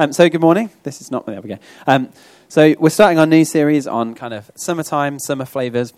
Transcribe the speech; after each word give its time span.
Um, 0.00 0.12
so, 0.12 0.28
good 0.28 0.40
morning. 0.40 0.70
This 0.84 1.00
is 1.00 1.10
not. 1.10 1.26
There 1.26 1.40
we 1.40 1.48
go. 1.48 1.58
Um, 1.84 2.10
so, 2.46 2.72
we're 2.78 2.88
starting 2.88 3.18
our 3.18 3.26
new 3.26 3.44
series 3.44 3.88
on 3.88 4.14
kind 4.14 4.32
of 4.32 4.48
summertime, 4.54 5.18
summer 5.18 5.44
flavors, 5.44 5.92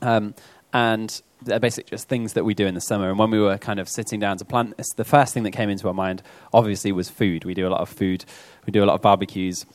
um, 0.00 0.34
and 0.72 1.20
they're 1.42 1.60
basically 1.60 1.90
just 1.90 2.08
things 2.08 2.32
that 2.32 2.46
we 2.46 2.54
do 2.54 2.66
in 2.66 2.72
the 2.72 2.80
summer. 2.80 3.10
And 3.10 3.18
when 3.18 3.30
we 3.30 3.38
were 3.38 3.58
kind 3.58 3.78
of 3.78 3.90
sitting 3.90 4.20
down 4.20 4.38
to 4.38 4.46
plan 4.46 4.72
this, 4.78 4.86
the 4.94 5.04
first 5.04 5.34
thing 5.34 5.42
that 5.42 5.50
came 5.50 5.68
into 5.68 5.86
our 5.86 5.92
mind, 5.92 6.22
obviously, 6.54 6.92
was 6.92 7.10
food. 7.10 7.44
We 7.44 7.52
do 7.52 7.68
a 7.68 7.70
lot 7.70 7.82
of 7.82 7.90
food, 7.90 8.24
we 8.64 8.70
do 8.70 8.82
a 8.82 8.86
lot 8.86 8.94
of 8.94 9.02
barbecues 9.02 9.66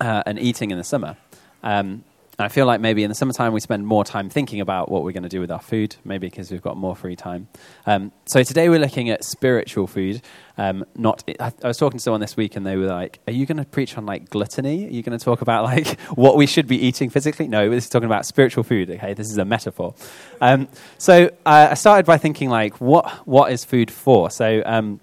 uh, 0.00 0.22
and 0.24 0.38
eating 0.38 0.70
in 0.70 0.78
the 0.78 0.84
summer. 0.84 1.18
Um, 1.62 2.02
I 2.38 2.48
feel 2.48 2.66
like 2.66 2.82
maybe 2.82 3.02
in 3.02 3.08
the 3.08 3.14
summertime 3.14 3.54
we 3.54 3.60
spend 3.60 3.86
more 3.86 4.04
time 4.04 4.28
thinking 4.28 4.60
about 4.60 4.90
what 4.90 5.02
we're 5.02 5.12
going 5.12 5.22
to 5.22 5.28
do 5.28 5.40
with 5.40 5.50
our 5.50 5.60
food, 5.60 5.96
maybe 6.04 6.26
because 6.26 6.50
we've 6.50 6.60
got 6.60 6.76
more 6.76 6.94
free 6.94 7.16
time. 7.16 7.48
Um, 7.86 8.12
so 8.26 8.42
today 8.42 8.68
we're 8.68 8.78
looking 8.78 9.08
at 9.08 9.24
spiritual 9.24 9.86
food. 9.86 10.20
Um, 10.58 10.84
not, 10.94 11.24
I, 11.40 11.52
I, 11.62 11.68
was 11.68 11.78
talking 11.78 11.98
to 11.98 12.02
someone 12.02 12.20
this 12.20 12.36
week 12.36 12.54
and 12.56 12.66
they 12.66 12.76
were 12.76 12.86
like, 12.86 13.20
"Are 13.26 13.32
you 13.32 13.46
going 13.46 13.56
to 13.56 13.64
preach 13.64 13.96
on 13.96 14.04
like 14.04 14.28
gluttony? 14.28 14.86
Are 14.86 14.90
you 14.90 15.02
going 15.02 15.18
to 15.18 15.24
talk 15.24 15.40
about 15.40 15.64
like 15.64 15.98
what 16.14 16.36
we 16.36 16.46
should 16.46 16.66
be 16.66 16.76
eating 16.76 17.08
physically?" 17.08 17.48
No, 17.48 17.70
this 17.70 17.84
is 17.84 17.90
talking 17.90 18.06
about 18.06 18.26
spiritual 18.26 18.64
food. 18.64 18.90
Okay, 18.90 19.14
this 19.14 19.30
is 19.30 19.38
a 19.38 19.44
metaphor. 19.44 19.94
Um, 20.42 20.68
so 20.98 21.26
uh, 21.46 21.68
I 21.70 21.74
started 21.74 22.04
by 22.04 22.18
thinking 22.18 22.50
like, 22.50 22.80
what 22.82 23.10
what 23.26 23.50
is 23.50 23.64
food 23.64 23.90
for? 23.90 24.30
So 24.30 24.62
um, 24.66 25.00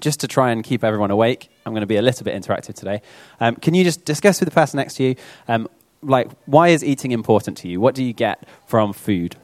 just 0.00 0.20
to 0.20 0.28
try 0.28 0.50
and 0.50 0.64
keep 0.64 0.82
everyone 0.82 1.10
awake, 1.10 1.50
I'm 1.66 1.72
going 1.72 1.82
to 1.82 1.86
be 1.86 1.96
a 1.96 2.02
little 2.02 2.24
bit 2.24 2.40
interactive 2.40 2.74
today. 2.74 3.02
Um, 3.38 3.56
can 3.56 3.74
you 3.74 3.84
just 3.84 4.06
discuss 4.06 4.40
with 4.40 4.48
the 4.48 4.54
person 4.54 4.78
next 4.78 4.94
to 4.94 5.02
you 5.02 5.16
um, 5.46 5.68
like, 6.02 6.30
why 6.46 6.68
is 6.68 6.82
eating 6.84 7.12
important 7.12 7.58
to 7.58 7.68
you? 7.68 7.80
What 7.80 7.94
do 7.94 8.02
you 8.02 8.12
get 8.12 8.46
from 8.66 8.92
food? 8.92 9.36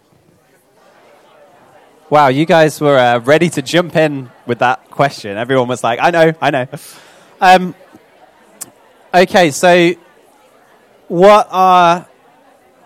Wow, 2.08 2.28
you 2.28 2.46
guys 2.46 2.80
were 2.80 2.96
uh, 2.96 3.18
ready 3.18 3.50
to 3.50 3.62
jump 3.62 3.96
in 3.96 4.30
with 4.46 4.60
that 4.60 4.90
question. 4.90 5.36
Everyone 5.36 5.68
was 5.68 5.82
like, 5.82 5.98
I 6.00 6.10
know, 6.10 6.32
I 6.40 6.50
know. 6.50 6.66
Um, 7.40 7.74
okay, 9.12 9.50
so 9.50 9.92
what 11.08 11.48
are, 11.50 12.06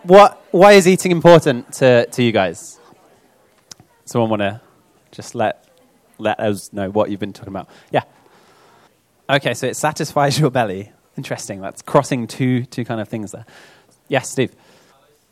what, 0.05 0.42
why 0.50 0.72
is 0.72 0.89
eating 0.89 1.12
important 1.12 1.72
to, 1.75 2.06
to 2.06 2.22
you 2.22 2.33
guys? 2.33 2.78
Someone 4.06 4.31
want 4.31 4.41
to 4.41 4.61
just 5.12 5.34
let, 5.34 5.69
let 6.19 6.41
us 6.41 6.72
know 6.72 6.91
what 6.91 7.11
you've 7.11 7.20
been 7.20 7.33
talking 7.33 7.53
about? 7.53 7.69
Yeah. 7.92 8.05
Okay, 9.28 9.55
so 9.55 9.66
it 9.66 9.77
satisfies 9.77 10.41
your 10.41 10.50
belly. 10.50 10.92
Interesting. 11.16 11.61
That's 11.61 11.83
crossing 11.83 12.27
two, 12.27 12.64
two 12.64 12.84
kind 12.84 13.00
of 13.00 13.08
things 13.08 13.33
there. 13.33 13.44
Yes, 14.08 14.30
Steve. 14.30 14.55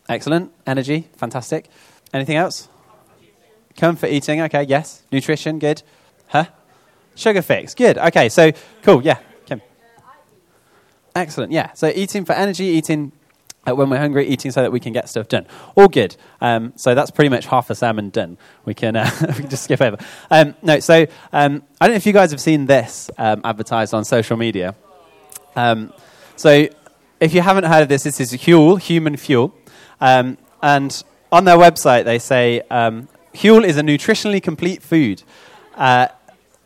Excellent. 0.09 0.53
Energy. 0.67 1.09
Fantastic. 1.17 1.69
Anything 2.13 2.37
else? 2.37 2.69
Comfort 3.77 4.09
eating. 4.09 4.41
Okay, 4.43 4.65
yes. 4.65 5.03
Nutrition. 5.13 5.59
Good. 5.59 5.83
Huh? 6.29 6.47
Sugar 7.15 7.43
fix. 7.43 7.75
Good. 7.75 7.99
Okay, 7.99 8.29
so 8.29 8.53
cool. 8.83 9.03
Yeah, 9.03 9.19
Kim. 9.47 9.61
Excellent. 11.15 11.53
Yeah. 11.53 11.73
So 11.73 11.89
eating 11.95 12.25
for 12.25 12.33
energy, 12.33 12.65
eating 12.65 13.13
uh, 13.69 13.75
when 13.75 13.91
we're 13.91 13.99
hungry, 13.99 14.27
eating 14.27 14.51
so 14.51 14.63
that 14.63 14.73
we 14.73 14.81
can 14.81 14.93
get 14.93 15.09
stuff 15.09 15.29
done. 15.29 15.47
All 15.75 15.89
good. 15.89 16.17
Um, 16.41 16.73
so 16.77 16.95
that's 16.95 17.11
pretty 17.11 17.29
much 17.29 17.47
half 17.47 17.71
a 17.71 17.75
sermon 17.75 18.11
done. 18.11 18.39
We 18.65 18.75
can, 18.75 18.97
uh, 18.97 19.11
we 19.29 19.35
can 19.35 19.49
just 19.49 19.65
skip 19.65 19.81
over. 19.81 19.97
Um, 20.31 20.55
no, 20.63 20.81
so 20.81 21.07
um, 21.33 21.63
I 21.81 21.87
don't 21.87 21.95
know 21.95 21.97
if 21.97 22.07
you 22.07 22.13
guys 22.13 22.31
have 22.31 22.41
seen 22.41 22.67
this 22.67 23.11
um, 23.19 23.41
advertised 23.45 23.95
on 23.95 24.05
social 24.05 24.37
media. 24.37 24.75
Um, 25.57 25.93
so, 26.37 26.69
if 27.21 27.35
you 27.35 27.41
haven't 27.41 27.65
heard 27.65 27.83
of 27.83 27.89
this, 27.89 28.05
this 28.05 28.21
is 28.21 28.33
Huel, 28.33 28.81
human 28.81 29.17
fuel. 29.17 29.55
Um, 30.01 30.39
and 30.63 31.03
on 31.33 31.45
their 31.45 31.57
website, 31.57 32.05
they 32.05 32.19
say 32.19 32.63
um, 32.71 33.09
Huel 33.35 33.65
is 33.65 33.77
a 33.77 33.83
nutritionally 33.83 34.43
complete 34.43 34.83
food. 34.83 35.23
Uh, 35.75 36.09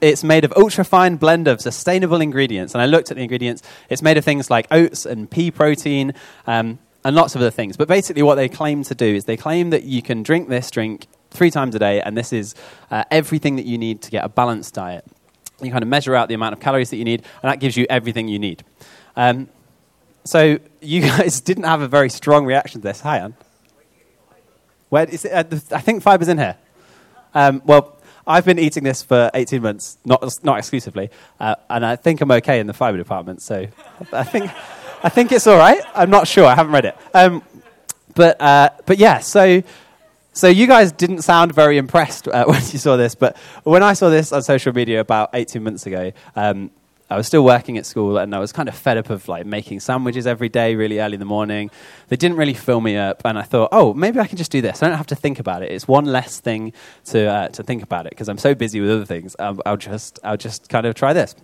it's 0.00 0.24
made 0.24 0.44
of 0.44 0.52
ultra 0.56 0.84
fine 0.84 1.16
blend 1.16 1.47
of 1.48 1.61
sustainable 1.61 2.20
ingredients. 2.20 2.74
And 2.74 2.83
I 2.83 2.86
looked 2.86 3.11
at 3.11 3.16
the 3.16 3.22
ingredients. 3.22 3.62
It's 3.89 4.02
made 4.02 4.19
of 4.19 4.24
things 4.24 4.50
like 4.50 4.66
oats 4.70 5.06
and 5.06 5.30
pea 5.30 5.50
protein 5.50 6.12
um, 6.46 6.78
and 7.05 7.17
lots 7.17 7.34
of 7.34 7.41
other 7.41 7.50
things. 7.50 7.77
But 7.77 7.89
basically, 7.89 8.22
what 8.22 8.34
they 8.34 8.48
claim 8.48 8.83
to 8.84 8.94
do 8.94 9.06
is 9.06 9.24
they 9.24 9.36
claim 9.36 9.70
that 9.70 9.84
you 9.84 10.02
can 10.02 10.22
drink 10.22 10.48
this 10.48 10.70
drink 10.70 11.06
three 11.30 11.51
times 11.51 11.74
a 11.74 11.79
day, 11.79 12.01
and 12.01 12.17
this 12.17 12.33
is 12.33 12.55
uh, 12.90 13.05
everything 13.11 13.56
that 13.56 13.64
you 13.64 13.79
need 13.79 14.02
to 14.02 14.11
get 14.11 14.24
a 14.24 14.29
balanced 14.29 14.74
diet. 14.74 15.05
You 15.62 15.70
kind 15.70 15.83
of 15.83 15.89
measure 15.89 16.14
out 16.14 16.28
the 16.28 16.34
amount 16.34 16.55
of 16.55 16.61
calories 16.61 16.90
that 16.90 16.96
you 16.96 17.05
need, 17.05 17.23
and 17.42 17.50
that 17.50 17.61
gives 17.61 17.77
you 17.77 17.86
everything 17.89 18.28
you 18.28 18.39
need. 18.39 18.64
Um, 19.17 19.48
so 20.24 20.58
you 20.80 21.02
guys 21.02 21.40
didn't 21.48 21.64
have 21.64 21.80
a 21.80 21.89
very 21.89 22.11
strong 22.11 22.45
reaction 22.45 22.80
to 22.80 22.89
this. 22.89 23.00
Hi, 23.00 23.18
Anne. 23.18 23.34
Where 24.89 25.08
is 25.08 25.24
it? 25.24 25.33
Uh, 25.33 25.56
I 25.74 25.80
think 25.80 26.02
fiber's 26.02 26.28
in 26.28 26.39
here. 26.39 26.56
Um, 27.34 27.62
well, 27.64 27.96
I've 28.27 28.45
been 28.45 28.58
eating 28.58 28.84
this 28.84 29.02
for 29.02 29.30
18 29.34 29.62
months, 29.62 29.98
not, 30.05 30.39
not 30.42 30.58
exclusively, 30.58 31.11
uh, 31.40 31.56
and 31.70 31.84
I 31.84 31.96
think 31.96 32.20
I'm 32.20 32.30
okay 32.30 32.61
in 32.61 32.67
the 32.67 32.73
fiber 32.73 32.98
department. 32.98 33.42
So 33.42 33.67
I 34.12 34.23
think, 34.23 34.50
I 35.02 35.08
think 35.08 35.33
it's 35.33 35.46
all 35.46 35.58
right. 35.58 35.80
I'm 35.94 36.11
not 36.11 36.29
sure. 36.29 36.44
I 36.44 36.55
haven't 36.55 36.73
read 36.73 36.84
it. 36.84 36.96
Um, 37.14 37.42
but, 38.14 38.40
uh, 38.40 38.70
but 38.86 38.98
yeah, 38.98 39.20
so, 39.20 39.62
so 40.32 40.48
you 40.48 40.66
guys 40.66 40.92
didn't 40.92 41.22
sound 41.22 41.54
very 41.54 41.76
impressed 41.78 42.28
uh, 42.28 42.44
when 42.46 42.60
you 42.60 42.78
saw 42.78 42.96
this, 42.96 43.14
but 43.14 43.36
when 43.64 43.82
I 43.82 43.92
saw 43.92 44.08
this 44.08 44.32
on 44.32 44.42
social 44.42 44.72
media 44.72 45.00
about 45.00 45.30
18 45.34 45.62
months 45.62 45.86
ago, 45.86 46.12
um, 46.34 46.70
I 47.10 47.16
was 47.16 47.26
still 47.26 47.44
working 47.44 47.76
at 47.76 47.84
school 47.84 48.16
and 48.16 48.34
I 48.34 48.38
was 48.38 48.52
kind 48.52 48.70
of 48.70 48.74
fed 48.74 48.96
up 48.96 49.10
of 49.10 49.28
like 49.28 49.44
making 49.44 49.80
sandwiches 49.80 50.26
every 50.26 50.48
day 50.48 50.74
really 50.74 50.98
early 50.98 51.14
in 51.14 51.20
the 51.20 51.26
morning. 51.26 51.70
They 52.08 52.16
didn't 52.16 52.38
really 52.38 52.54
fill 52.54 52.80
me 52.80 52.96
up 52.96 53.20
and 53.26 53.38
I 53.38 53.42
thought, 53.42 53.68
oh, 53.70 53.92
maybe 53.92 54.18
I 54.18 54.26
can 54.26 54.38
just 54.38 54.50
do 54.50 54.62
this. 54.62 54.82
I 54.82 54.88
don't 54.88 54.96
have 54.96 55.08
to 55.08 55.14
think 55.14 55.38
about 55.38 55.62
it. 55.62 55.70
It's 55.70 55.86
one 55.86 56.06
less 56.06 56.40
thing 56.40 56.72
to, 57.06 57.26
uh, 57.26 57.48
to 57.48 57.62
think 57.62 57.82
about 57.82 58.06
it 58.06 58.10
because 58.10 58.28
I'm 58.28 58.38
so 58.38 58.54
busy 58.54 58.80
with 58.80 58.90
other 58.90 59.04
things. 59.04 59.36
Um, 59.38 59.60
I'll, 59.66 59.76
just, 59.76 60.20
I'll 60.24 60.38
just 60.38 60.70
kind 60.70 60.86
of 60.86 60.94
try 60.94 61.12
this. 61.12 61.34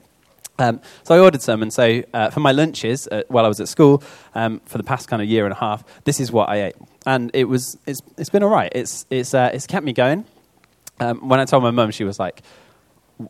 Um, 0.59 0.81
so 1.05 1.15
I 1.15 1.21
ordered 1.21 1.41
some, 1.41 1.63
and 1.63 1.73
so 1.73 2.03
uh, 2.13 2.31
for 2.31 2.41
my 2.41 2.51
lunches 2.51 3.07
uh, 3.07 3.23
while 3.29 3.45
I 3.45 3.49
was 3.49 3.61
at 3.61 3.69
school 3.69 4.03
um, 4.35 4.61
for 4.65 4.79
the 4.79 4.85
past 4.85 5.07
kind 5.07 5.23
of 5.23 5.29
year 5.29 5.45
and 5.45 5.53
a 5.53 5.57
half, 5.57 5.85
this 6.03 6.19
is 6.19 6.33
what 6.33 6.49
I 6.49 6.65
ate, 6.65 6.77
and 7.09 7.31
it 7.33 7.45
was 7.45 7.79
it's, 7.87 8.03
it's 8.19 8.29
been 8.29 8.43
all 8.43 8.51
right. 8.51 8.71
It's 8.75 9.07
it's 9.09 9.33
uh, 9.33 9.51
it's 9.53 9.67
kept 9.67 9.85
me 9.85 9.95
going. 9.95 10.27
Um, 11.01 11.27
when 11.27 11.41
I 11.41 11.47
told 11.47 11.63
my 11.63 11.71
mum, 11.71 11.91
she 11.91 12.05
was 12.05 12.19
like, 12.19 12.43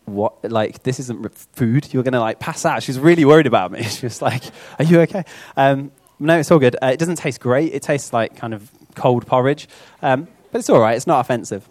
what 0.04 0.50
like 0.50 0.82
this 0.82 0.98
isn't 0.98 1.38
food 1.54 1.92
you're 1.92 2.02
gonna 2.02 2.20
like 2.20 2.40
pass 2.40 2.66
out. 2.66 2.82
She's 2.82 2.98
really 2.98 3.24
worried 3.24 3.46
about 3.46 3.70
me. 3.70 3.82
She 3.98 4.04
was 4.04 4.20
like 4.20 4.42
are 4.80 4.84
you 4.84 5.00
okay? 5.02 5.24
Um, 5.56 5.92
no 6.18 6.38
it's 6.38 6.50
all 6.50 6.58
good. 6.58 6.76
Uh, 6.82 6.88
it 6.88 6.98
doesn't 6.98 7.16
taste 7.16 7.40
great. 7.40 7.72
It 7.72 7.82
tastes 7.82 8.12
like 8.12 8.36
kind 8.36 8.52
of 8.52 8.68
cold 8.96 9.26
porridge. 9.28 9.68
Um, 10.02 10.26
but 10.50 10.58
it's 10.58 10.68
all 10.68 10.80
right 10.80 10.96
it's 10.96 11.06
not 11.06 11.20
offensive. 11.20 11.66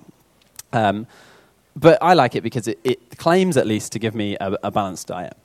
Um, 0.72 1.08
but 1.76 2.00
i 2.02 2.14
like 2.14 2.36
it 2.36 2.42
because 2.42 2.68
it, 2.68 2.80
it, 2.84 3.18
claims 3.18 3.56
at 3.56 3.68
least 3.68 3.92
to 3.92 4.00
give 4.00 4.16
me 4.16 4.36
a, 4.42 4.58
a 4.64 4.72
balanced 4.72 5.08
diet. 5.08 5.38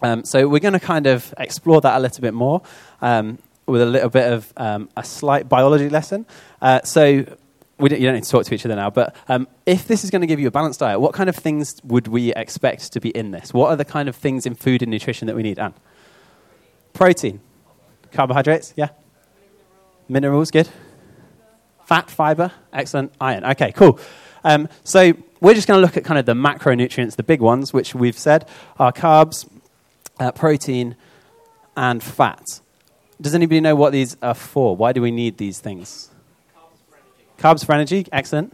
Um, 0.00 0.24
so 0.24 0.48
we're 0.48 0.60
going 0.60 0.72
to 0.72 0.80
kind 0.80 1.06
of 1.06 1.34
explore 1.38 1.80
that 1.82 1.96
a 1.96 2.00
little 2.00 2.22
bit 2.22 2.34
more. 2.34 2.62
Um, 3.02 3.38
with 3.66 3.82
a 3.82 3.86
little 3.86 4.10
bit 4.10 4.32
of 4.32 4.52
um, 4.56 4.88
a 4.96 5.04
slight 5.04 5.48
biology 5.48 5.88
lesson 5.88 6.26
uh, 6.60 6.80
so 6.82 7.24
we 7.78 7.88
don't, 7.88 8.00
you 8.00 8.06
don't 8.06 8.14
need 8.14 8.24
to 8.24 8.30
talk 8.30 8.44
to 8.44 8.54
each 8.54 8.64
other 8.64 8.76
now, 8.76 8.90
but 8.90 9.16
um, 9.28 9.48
if 9.66 9.88
this 9.88 10.04
is 10.04 10.10
going 10.10 10.20
to 10.20 10.26
give 10.26 10.38
you 10.38 10.46
a 10.46 10.50
balanced 10.50 10.80
diet, 10.80 11.00
what 11.00 11.12
kind 11.12 11.28
of 11.28 11.36
things 11.36 11.80
would 11.84 12.06
we 12.06 12.32
expect 12.34 12.92
to 12.92 13.00
be 13.00 13.10
in 13.10 13.32
this? 13.32 13.52
What 13.52 13.70
are 13.70 13.76
the 13.76 13.84
kind 13.84 14.08
of 14.08 14.14
things 14.14 14.46
in 14.46 14.54
food 14.54 14.82
and 14.82 14.90
nutrition 14.90 15.26
that 15.26 15.34
we 15.34 15.42
need? 15.42 15.58
Anne? 15.58 15.74
Protein. 16.92 17.40
Carbohydrates, 18.12 18.74
yeah? 18.76 18.90
Minerals, 20.08 20.50
good. 20.50 20.68
Fat, 21.84 22.10
fiber, 22.10 22.52
excellent. 22.72 23.12
Iron, 23.20 23.44
okay, 23.44 23.72
cool. 23.72 23.98
Um, 24.44 24.68
so 24.84 25.12
we're 25.40 25.54
just 25.54 25.66
going 25.66 25.78
to 25.78 25.84
look 25.84 25.96
at 25.96 26.04
kind 26.04 26.18
of 26.18 26.26
the 26.26 26.34
macronutrients, 26.34 27.16
the 27.16 27.22
big 27.22 27.40
ones, 27.40 27.72
which 27.72 27.94
we've 27.94 28.18
said 28.18 28.48
are 28.78 28.92
carbs, 28.92 29.48
uh, 30.20 30.30
protein, 30.30 30.96
and 31.76 32.02
fat. 32.02 32.60
Does 33.20 33.34
anybody 33.34 33.60
know 33.60 33.76
what 33.76 33.92
these 33.92 34.16
are 34.22 34.34
for? 34.34 34.76
Why 34.76 34.92
do 34.92 35.00
we 35.00 35.10
need 35.10 35.38
these 35.38 35.60
things? 35.60 36.10
Carbs 37.38 37.64
for 37.64 37.72
energy, 37.72 38.06
excellent. 38.12 38.52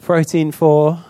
Protein 0.00 0.52
for 0.52 1.04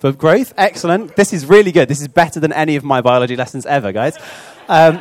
for 0.00 0.12
growth, 0.12 0.54
excellent. 0.56 1.14
This 1.14 1.32
is 1.32 1.44
really 1.44 1.72
good. 1.72 1.88
This 1.88 2.00
is 2.00 2.08
better 2.08 2.40
than 2.40 2.52
any 2.52 2.76
of 2.76 2.84
my 2.84 3.02
biology 3.02 3.36
lessons 3.36 3.66
ever, 3.66 3.92
guys. 3.92 4.16
Um, 4.66 5.00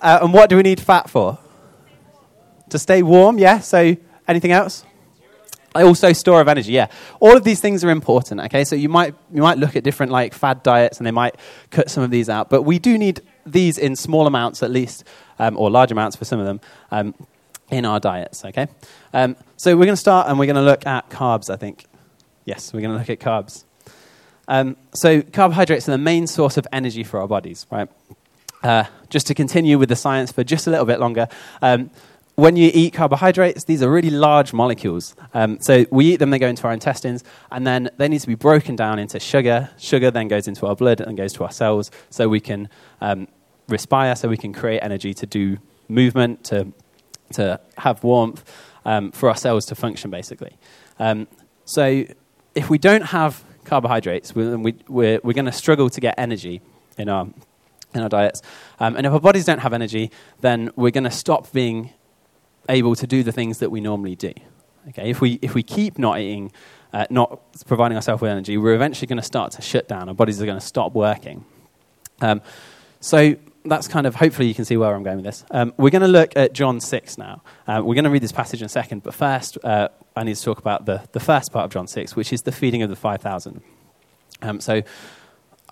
uh, 0.00 0.20
and 0.22 0.32
what 0.32 0.48
do 0.48 0.56
we 0.56 0.62
need 0.62 0.80
fat 0.80 1.10
for? 1.10 1.38
To 2.70 2.78
stay 2.78 3.02
warm, 3.02 3.38
yeah. 3.38 3.58
So 3.58 3.96
anything 4.26 4.52
else? 4.52 4.84
Also, 5.74 6.12
store 6.12 6.40
of 6.40 6.48
energy, 6.48 6.72
yeah. 6.72 6.86
All 7.20 7.36
of 7.36 7.44
these 7.44 7.60
things 7.60 7.84
are 7.84 7.90
important. 7.90 8.40
Okay, 8.42 8.64
so 8.64 8.76
you 8.76 8.88
might 8.88 9.14
you 9.32 9.42
might 9.42 9.58
look 9.58 9.76
at 9.76 9.82
different 9.82 10.12
like 10.12 10.32
fad 10.32 10.62
diets, 10.62 10.98
and 10.98 11.06
they 11.06 11.10
might 11.10 11.36
cut 11.70 11.90
some 11.90 12.02
of 12.02 12.10
these 12.10 12.28
out, 12.28 12.48
but 12.48 12.62
we 12.62 12.78
do 12.78 12.96
need 12.96 13.20
these 13.46 13.78
in 13.78 13.96
small 13.96 14.26
amounts 14.26 14.62
at 14.62 14.70
least, 14.70 15.04
um, 15.38 15.56
or 15.56 15.70
large 15.70 15.92
amounts 15.92 16.16
for 16.16 16.24
some 16.24 16.38
of 16.38 16.46
them, 16.46 16.60
um, 16.90 17.14
in 17.70 17.84
our 17.84 18.00
diets, 18.00 18.44
okay? 18.44 18.68
Um, 19.12 19.36
so 19.56 19.76
we're 19.76 19.86
going 19.86 19.94
to 19.94 19.96
start 19.96 20.28
and 20.28 20.38
we're 20.38 20.46
going 20.46 20.56
to 20.56 20.62
look 20.62 20.86
at 20.86 21.08
carbs, 21.10 21.50
I 21.50 21.56
think. 21.56 21.86
Yes, 22.44 22.72
we're 22.72 22.80
going 22.80 22.92
to 22.92 22.98
look 22.98 23.10
at 23.10 23.20
carbs. 23.20 23.64
Um, 24.46 24.76
so 24.92 25.22
carbohydrates 25.22 25.88
are 25.88 25.92
the 25.92 25.98
main 25.98 26.26
source 26.26 26.56
of 26.56 26.66
energy 26.72 27.02
for 27.02 27.20
our 27.20 27.28
bodies, 27.28 27.66
right? 27.70 27.88
Uh, 28.62 28.84
just 29.08 29.26
to 29.28 29.34
continue 29.34 29.78
with 29.78 29.88
the 29.88 29.96
science 29.96 30.32
for 30.32 30.44
just 30.44 30.66
a 30.66 30.70
little 30.70 30.86
bit 30.86 31.00
longer, 31.00 31.28
um, 31.62 31.90
when 32.36 32.56
you 32.56 32.70
eat 32.74 32.92
carbohydrates, 32.92 33.64
these 33.64 33.82
are 33.82 33.90
really 33.90 34.10
large 34.10 34.52
molecules. 34.52 35.14
Um, 35.34 35.58
so 35.60 35.86
we 35.90 36.06
eat 36.12 36.16
them, 36.16 36.30
they 36.30 36.38
go 36.38 36.48
into 36.48 36.66
our 36.66 36.72
intestines, 36.72 37.22
and 37.50 37.66
then 37.66 37.90
they 37.96 38.08
need 38.08 38.20
to 38.20 38.26
be 38.26 38.34
broken 38.34 38.74
down 38.74 38.98
into 38.98 39.20
sugar. 39.20 39.70
Sugar 39.78 40.10
then 40.10 40.28
goes 40.28 40.48
into 40.48 40.66
our 40.66 40.74
blood 40.74 41.00
and 41.00 41.16
goes 41.16 41.32
to 41.34 41.44
our 41.44 41.52
cells 41.52 41.90
so 42.10 42.28
we 42.28 42.40
can 42.40 42.68
um, 43.00 43.28
respire, 43.68 44.16
so 44.16 44.28
we 44.28 44.36
can 44.36 44.52
create 44.52 44.80
energy 44.80 45.14
to 45.14 45.26
do 45.26 45.58
movement, 45.88 46.42
to, 46.44 46.72
to 47.34 47.60
have 47.78 48.02
warmth, 48.02 48.44
um, 48.84 49.12
for 49.12 49.28
our 49.28 49.36
cells 49.36 49.66
to 49.66 49.74
function, 49.74 50.10
basically. 50.10 50.56
Um, 50.98 51.28
so 51.64 52.04
if 52.54 52.68
we 52.68 52.78
don't 52.78 53.02
have 53.06 53.44
carbohydrates, 53.64 54.34
we, 54.34 54.56
we, 54.56 54.74
we're, 54.88 55.20
we're 55.22 55.32
going 55.34 55.44
to 55.44 55.52
struggle 55.52 55.88
to 55.88 56.00
get 56.00 56.14
energy 56.18 56.62
in 56.98 57.08
our, 57.08 57.28
in 57.94 58.02
our 58.02 58.08
diets. 58.08 58.42
Um, 58.80 58.96
and 58.96 59.06
if 59.06 59.12
our 59.12 59.20
bodies 59.20 59.44
don't 59.44 59.60
have 59.60 59.72
energy, 59.72 60.10
then 60.40 60.70
we're 60.74 60.90
going 60.90 61.04
to 61.04 61.10
stop 61.12 61.52
being 61.52 61.92
able 62.68 62.94
to 62.96 63.06
do 63.06 63.22
the 63.22 63.32
things 63.32 63.58
that 63.58 63.70
we 63.70 63.80
normally 63.80 64.14
do. 64.14 64.32
Okay, 64.88 65.10
if 65.10 65.20
we, 65.20 65.38
if 65.40 65.54
we 65.54 65.62
keep 65.62 65.98
not 65.98 66.18
eating, 66.18 66.52
uh, 66.92 67.06
not 67.10 67.40
providing 67.66 67.96
ourselves 67.96 68.20
with 68.20 68.30
energy, 68.30 68.58
we're 68.58 68.74
eventually 68.74 69.06
going 69.06 69.18
to 69.18 69.22
start 69.22 69.52
to 69.52 69.62
shut 69.62 69.88
down. 69.88 70.08
Our 70.08 70.14
bodies 70.14 70.40
are 70.42 70.46
going 70.46 70.60
to 70.60 70.64
stop 70.64 70.92
working. 70.92 71.44
Um, 72.20 72.42
so 73.00 73.36
that's 73.64 73.88
kind 73.88 74.06
of, 74.06 74.14
hopefully, 74.14 74.46
you 74.46 74.54
can 74.54 74.64
see 74.64 74.76
where 74.76 74.94
I'm 74.94 75.02
going 75.02 75.16
with 75.16 75.24
this. 75.24 75.44
Um, 75.50 75.72
we're 75.78 75.90
going 75.90 76.02
to 76.02 76.08
look 76.08 76.36
at 76.36 76.52
John 76.52 76.80
6 76.80 77.18
now. 77.18 77.42
Uh, 77.66 77.80
we're 77.84 77.94
going 77.94 78.04
to 78.04 78.10
read 78.10 78.22
this 78.22 78.32
passage 78.32 78.60
in 78.60 78.66
a 78.66 78.68
second, 78.70 79.02
but 79.02 79.14
first, 79.14 79.56
uh, 79.64 79.88
I 80.14 80.24
need 80.24 80.36
to 80.36 80.42
talk 80.42 80.58
about 80.58 80.84
the, 80.84 81.02
the 81.12 81.20
first 81.20 81.50
part 81.50 81.64
of 81.64 81.70
John 81.72 81.86
6, 81.86 82.14
which 82.14 82.32
is 82.32 82.42
the 82.42 82.52
feeding 82.52 82.82
of 82.82 82.90
the 82.90 82.96
5,000. 82.96 83.62
Um, 84.42 84.60
so, 84.60 84.82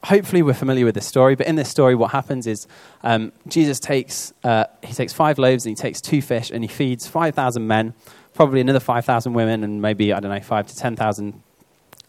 hopefully 0.04 0.42
we're 0.42 0.54
familiar 0.54 0.84
with 0.84 0.94
this 0.94 1.06
story, 1.06 1.34
but 1.34 1.46
in 1.46 1.56
this 1.56 1.68
story, 1.68 1.94
what 1.94 2.10
happens 2.10 2.46
is 2.46 2.66
um, 3.02 3.32
Jesus 3.46 3.78
takes, 3.78 4.32
uh, 4.44 4.64
he 4.82 4.92
takes 4.92 5.12
five 5.12 5.38
loaves 5.38 5.64
and 5.64 5.76
he 5.76 5.80
takes 5.80 6.00
two 6.00 6.20
fish 6.20 6.50
and 6.50 6.64
he 6.64 6.68
feeds 6.68 7.06
5,000 7.06 7.66
men, 7.66 7.94
probably 8.34 8.60
another 8.60 8.80
5,000 8.80 9.32
women, 9.32 9.62
and 9.62 9.80
maybe, 9.80 10.12
I 10.12 10.20
don't 10.20 10.32
know, 10.32 10.40
5 10.40 10.66
to 10.66 10.76
10,000 10.76 11.42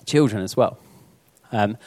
children 0.06 0.44
as 0.44 0.58
well. 0.58 0.80
Um, 1.52 1.78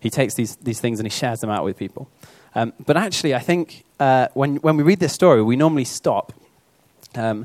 he 0.00 0.10
takes 0.10 0.34
these, 0.34 0.56
these 0.56 0.80
things 0.80 1.00
and 1.00 1.06
he 1.06 1.10
shares 1.10 1.40
them 1.40 1.50
out 1.50 1.64
with 1.64 1.76
people. 1.76 2.08
Um, 2.54 2.72
but 2.86 2.96
actually, 2.96 3.34
I 3.34 3.40
think 3.40 3.84
uh, 3.98 4.28
when, 4.34 4.56
when 4.56 4.76
we 4.76 4.82
read 4.82 5.00
this 5.00 5.12
story, 5.12 5.42
we 5.42 5.56
normally 5.56 5.84
stop 5.84 6.32
um, 7.14 7.44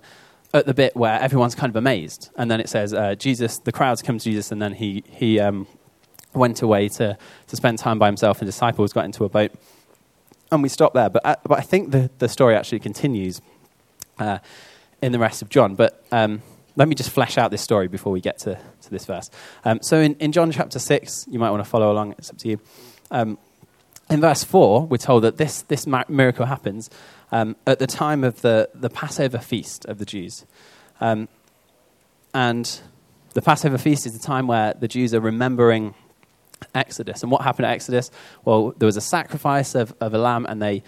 at 0.53 0.65
the 0.65 0.73
bit 0.73 0.95
where 0.95 1.19
everyone's 1.19 1.55
kind 1.55 1.69
of 1.69 1.75
amazed. 1.75 2.29
And 2.37 2.51
then 2.51 2.61
it 2.61 2.69
says, 2.69 2.93
uh, 2.93 3.15
Jesus, 3.15 3.57
the 3.57 3.71
crowds 3.71 4.01
come 4.01 4.19
to 4.19 4.23
Jesus, 4.23 4.51
and 4.51 4.61
then 4.61 4.73
he, 4.73 5.03
he 5.07 5.39
um, 5.39 5.67
went 6.33 6.61
away 6.61 6.87
to, 6.89 7.17
to 7.47 7.55
spend 7.55 7.79
time 7.79 7.99
by 7.99 8.07
himself, 8.07 8.39
and 8.39 8.47
disciples 8.47 8.93
got 8.93 9.05
into 9.05 9.23
a 9.25 9.29
boat. 9.29 9.51
And 10.51 10.61
we 10.61 10.69
stop 10.69 10.93
there. 10.93 11.09
But, 11.09 11.25
uh, 11.25 11.35
but 11.43 11.57
I 11.57 11.61
think 11.61 11.91
the, 11.91 12.09
the 12.19 12.27
story 12.27 12.55
actually 12.55 12.79
continues 12.79 13.41
uh, 14.19 14.39
in 15.01 15.11
the 15.11 15.19
rest 15.19 15.41
of 15.41 15.49
John. 15.49 15.75
But 15.75 16.03
um, 16.11 16.41
let 16.75 16.87
me 16.87 16.95
just 16.95 17.09
flesh 17.09 17.37
out 17.37 17.51
this 17.51 17.61
story 17.61 17.87
before 17.87 18.11
we 18.11 18.21
get 18.21 18.37
to, 18.39 18.55
to 18.81 18.89
this 18.89 19.05
verse. 19.05 19.29
Um, 19.65 19.81
so 19.81 19.99
in, 19.99 20.15
in 20.15 20.31
John 20.31 20.51
chapter 20.51 20.79
6, 20.79 21.27
you 21.29 21.39
might 21.39 21.51
want 21.51 21.63
to 21.63 21.69
follow 21.69 21.91
along, 21.91 22.15
it's 22.17 22.29
up 22.29 22.37
to 22.39 22.49
you. 22.49 22.59
Um, 23.09 23.37
in 24.09 24.19
verse 24.19 24.43
4, 24.43 24.87
we're 24.87 24.97
told 24.97 25.23
that 25.23 25.37
this, 25.37 25.61
this 25.63 25.87
miracle 25.87 26.45
happens 26.45 26.89
um, 27.31 27.55
at 27.65 27.79
the 27.79 27.87
time 27.87 28.23
of 28.23 28.41
the, 28.41 28.69
the 28.73 28.89
Passover 28.89 29.37
feast 29.37 29.85
of 29.85 29.99
the 29.99 30.05
Jews. 30.05 30.45
Um, 30.99 31.29
and 32.33 32.81
the 33.33 33.41
Passover 33.41 33.77
feast 33.77 34.05
is 34.05 34.13
the 34.13 34.25
time 34.25 34.47
where 34.47 34.73
the 34.73 34.87
Jews 34.87 35.13
are 35.13 35.21
remembering 35.21 35.93
Exodus. 36.73 37.23
And 37.23 37.31
what 37.31 37.41
happened 37.41 37.65
at 37.65 37.73
Exodus? 37.73 38.11
Well, 38.45 38.73
there 38.77 38.85
was 38.85 38.97
a 38.97 39.01
sacrifice 39.01 39.75
of, 39.75 39.93
of 39.99 40.13
a 40.13 40.17
lamb, 40.17 40.45
and 40.47 40.61
they 40.61 40.83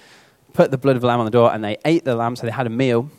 put 0.54 0.72
the 0.72 0.78
blood 0.78 0.96
of 0.96 1.02
the 1.02 1.08
lamb 1.08 1.20
on 1.20 1.26
the 1.26 1.32
door, 1.32 1.54
and 1.54 1.64
they 1.64 1.78
ate 1.86 2.06
the 2.06 2.16
lamb, 2.16 2.36
so 2.36 2.46
they 2.46 2.52
had 2.52 2.68
a 2.68 2.72
meal. 2.72 3.10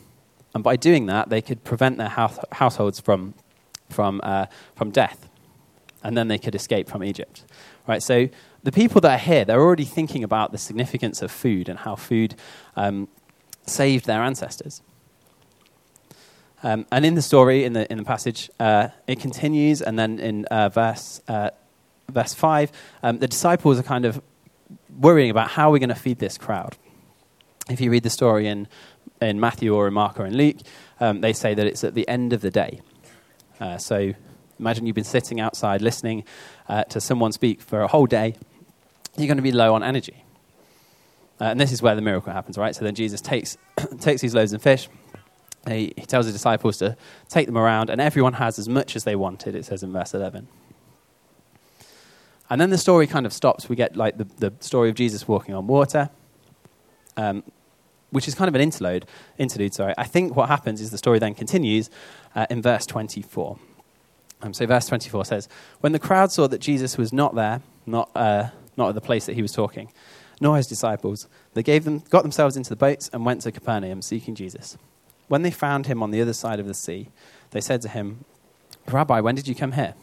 And 0.53 0.63
by 0.63 0.75
doing 0.75 1.07
that, 1.07 1.29
they 1.29 1.41
could 1.41 1.63
prevent 1.63 1.97
their 1.97 2.09
house, 2.09 2.39
households 2.53 2.99
from, 2.99 3.33
from, 3.89 4.21
uh, 4.23 4.45
from 4.75 4.91
death. 4.91 5.29
And 6.03 6.17
then 6.17 6.27
they 6.27 6.37
could 6.37 6.55
escape 6.55 6.87
from 6.87 7.03
Egypt. 7.03 7.43
Right, 7.87 8.01
so 8.01 8.29
the 8.63 8.71
people 8.71 9.01
that 9.01 9.11
are 9.11 9.23
here, 9.23 9.45
they're 9.45 9.61
already 9.61 9.85
thinking 9.85 10.23
about 10.23 10.51
the 10.51 10.57
significance 10.57 11.21
of 11.21 11.31
food 11.31 11.69
and 11.69 11.79
how 11.79 11.95
food 11.95 12.35
um, 12.75 13.07
saved 13.67 14.05
their 14.05 14.21
ancestors. 14.21 14.81
Um, 16.63 16.87
and 16.91 17.05
in 17.05 17.13
the 17.13 17.21
story, 17.21 17.63
in 17.63 17.73
the, 17.73 17.91
in 17.91 17.99
the 17.99 18.03
passage, 18.03 18.49
uh, 18.59 18.87
it 19.05 19.19
continues, 19.19 19.83
and 19.83 19.99
then 19.99 20.19
in 20.19 20.45
uh, 20.45 20.69
verse, 20.69 21.21
uh, 21.27 21.51
verse 22.09 22.33
5, 22.33 22.71
um, 23.03 23.19
the 23.19 23.27
disciples 23.27 23.79
are 23.79 23.83
kind 23.83 24.05
of 24.05 24.21
worrying 24.97 25.29
about 25.29 25.49
how 25.51 25.71
we're 25.71 25.79
going 25.79 25.89
to 25.89 25.95
feed 25.95 26.19
this 26.19 26.37
crowd. 26.37 26.77
If 27.69 27.81
you 27.81 27.89
read 27.91 28.03
the 28.03 28.09
story 28.09 28.47
in, 28.47 28.67
in 29.21 29.39
Matthew 29.39 29.73
or 29.73 29.87
in 29.87 29.93
Mark 29.93 30.19
or 30.19 30.25
in 30.25 30.37
Luke, 30.37 30.57
um, 30.99 31.21
they 31.21 31.33
say 31.33 31.53
that 31.53 31.65
it's 31.65 31.83
at 31.83 31.93
the 31.93 32.07
end 32.07 32.33
of 32.33 32.41
the 32.41 32.51
day. 32.51 32.81
Uh, 33.59 33.77
so 33.77 34.13
imagine 34.59 34.85
you've 34.85 34.95
been 34.95 35.03
sitting 35.03 35.39
outside 35.39 35.81
listening 35.81 36.23
uh, 36.69 36.83
to 36.85 37.01
someone 37.01 37.31
speak 37.31 37.61
for 37.61 37.81
a 37.81 37.87
whole 37.87 38.05
day, 38.05 38.35
you're 39.17 39.27
going 39.27 39.37
to 39.37 39.43
be 39.43 39.51
low 39.51 39.73
on 39.73 39.83
energy. 39.83 40.23
Uh, 41.39 41.45
and 41.45 41.59
this 41.59 41.71
is 41.71 41.81
where 41.81 41.95
the 41.95 42.01
miracle 42.01 42.31
happens, 42.31 42.57
right? 42.57 42.75
So 42.75 42.85
then 42.85 42.95
Jesus 42.95 43.21
takes, 43.21 43.57
takes 43.99 44.21
these 44.21 44.33
loaves 44.33 44.53
and 44.53 44.61
fish. 44.61 44.87
He, 45.67 45.93
he 45.97 46.05
tells 46.05 46.27
the 46.27 46.31
disciples 46.31 46.77
to 46.77 46.95
take 47.27 47.47
them 47.47 47.57
around, 47.57 47.89
and 47.89 47.99
everyone 47.99 48.33
has 48.33 48.59
as 48.59 48.69
much 48.69 48.95
as 48.95 49.03
they 49.03 49.15
wanted, 49.15 49.55
it 49.55 49.65
says 49.65 49.83
in 49.83 49.91
verse 49.91 50.13
11. 50.13 50.47
And 52.55 52.61
then 52.61 52.69
the 52.69 52.77
story 52.77 53.05
kind 53.05 53.25
of 53.25 53.33
stops. 53.33 53.67
We 53.67 53.75
get 53.75 53.97
like 53.97 54.17
the, 54.17 54.23
the 54.37 54.53
story 54.61 54.87
of 54.87 54.95
Jesus 54.95 55.27
walking 55.27 55.53
on 55.53 55.67
water, 55.67 56.09
um, 57.17 57.43
which 58.11 58.29
is 58.29 58.33
kind 58.33 58.47
of 58.47 58.55
an 58.55 58.61
interlude. 58.61 59.05
Interlude, 59.37 59.73
sorry. 59.73 59.93
I 59.97 60.05
think 60.05 60.37
what 60.37 60.47
happens 60.47 60.79
is 60.79 60.89
the 60.89 60.97
story 60.97 61.19
then 61.19 61.35
continues 61.35 61.89
uh, 62.33 62.45
in 62.49 62.61
verse 62.61 62.85
24. 62.85 63.59
Um, 64.41 64.53
so 64.53 64.65
verse 64.65 64.85
24 64.85 65.25
says, 65.25 65.49
When 65.81 65.91
the 65.91 65.99
crowd 65.99 66.31
saw 66.31 66.47
that 66.47 66.59
Jesus 66.59 66.97
was 66.97 67.11
not 67.11 67.35
there, 67.35 67.59
not, 67.85 68.09
uh, 68.15 68.51
not 68.77 68.87
at 68.87 68.95
the 68.95 69.01
place 69.01 69.25
that 69.25 69.33
he 69.33 69.41
was 69.41 69.51
talking, 69.51 69.91
nor 70.39 70.55
his 70.55 70.65
disciples, 70.65 71.27
they 71.55 71.61
gave 71.61 71.83
them, 71.83 72.03
got 72.09 72.21
themselves 72.21 72.55
into 72.55 72.69
the 72.69 72.77
boats 72.77 73.09
and 73.11 73.25
went 73.25 73.41
to 73.41 73.51
Capernaum 73.51 74.01
seeking 74.01 74.33
Jesus. 74.33 74.77
When 75.27 75.41
they 75.41 75.51
found 75.51 75.87
him 75.87 76.01
on 76.01 76.11
the 76.11 76.21
other 76.21 76.31
side 76.31 76.61
of 76.61 76.67
the 76.67 76.73
sea, 76.73 77.09
they 77.51 77.59
said 77.59 77.81
to 77.81 77.89
him, 77.89 78.23
Rabbi, 78.87 79.19
when 79.19 79.35
did 79.35 79.45
you 79.45 79.55
come 79.55 79.73
here? 79.73 79.95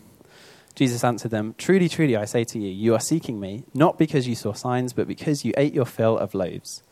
Jesus 0.74 1.04
answered 1.04 1.30
them, 1.30 1.54
Truly, 1.58 1.88
truly, 1.88 2.16
I 2.16 2.24
say 2.24 2.44
to 2.44 2.58
you, 2.58 2.70
you 2.70 2.94
are 2.94 3.00
seeking 3.00 3.38
me, 3.38 3.64
not 3.74 3.98
because 3.98 4.26
you 4.26 4.34
saw 4.34 4.52
signs, 4.52 4.92
but 4.92 5.06
because 5.06 5.44
you 5.44 5.52
ate 5.56 5.74
your 5.74 5.84
fill 5.84 6.16
of 6.16 6.34
loaves. 6.34 6.82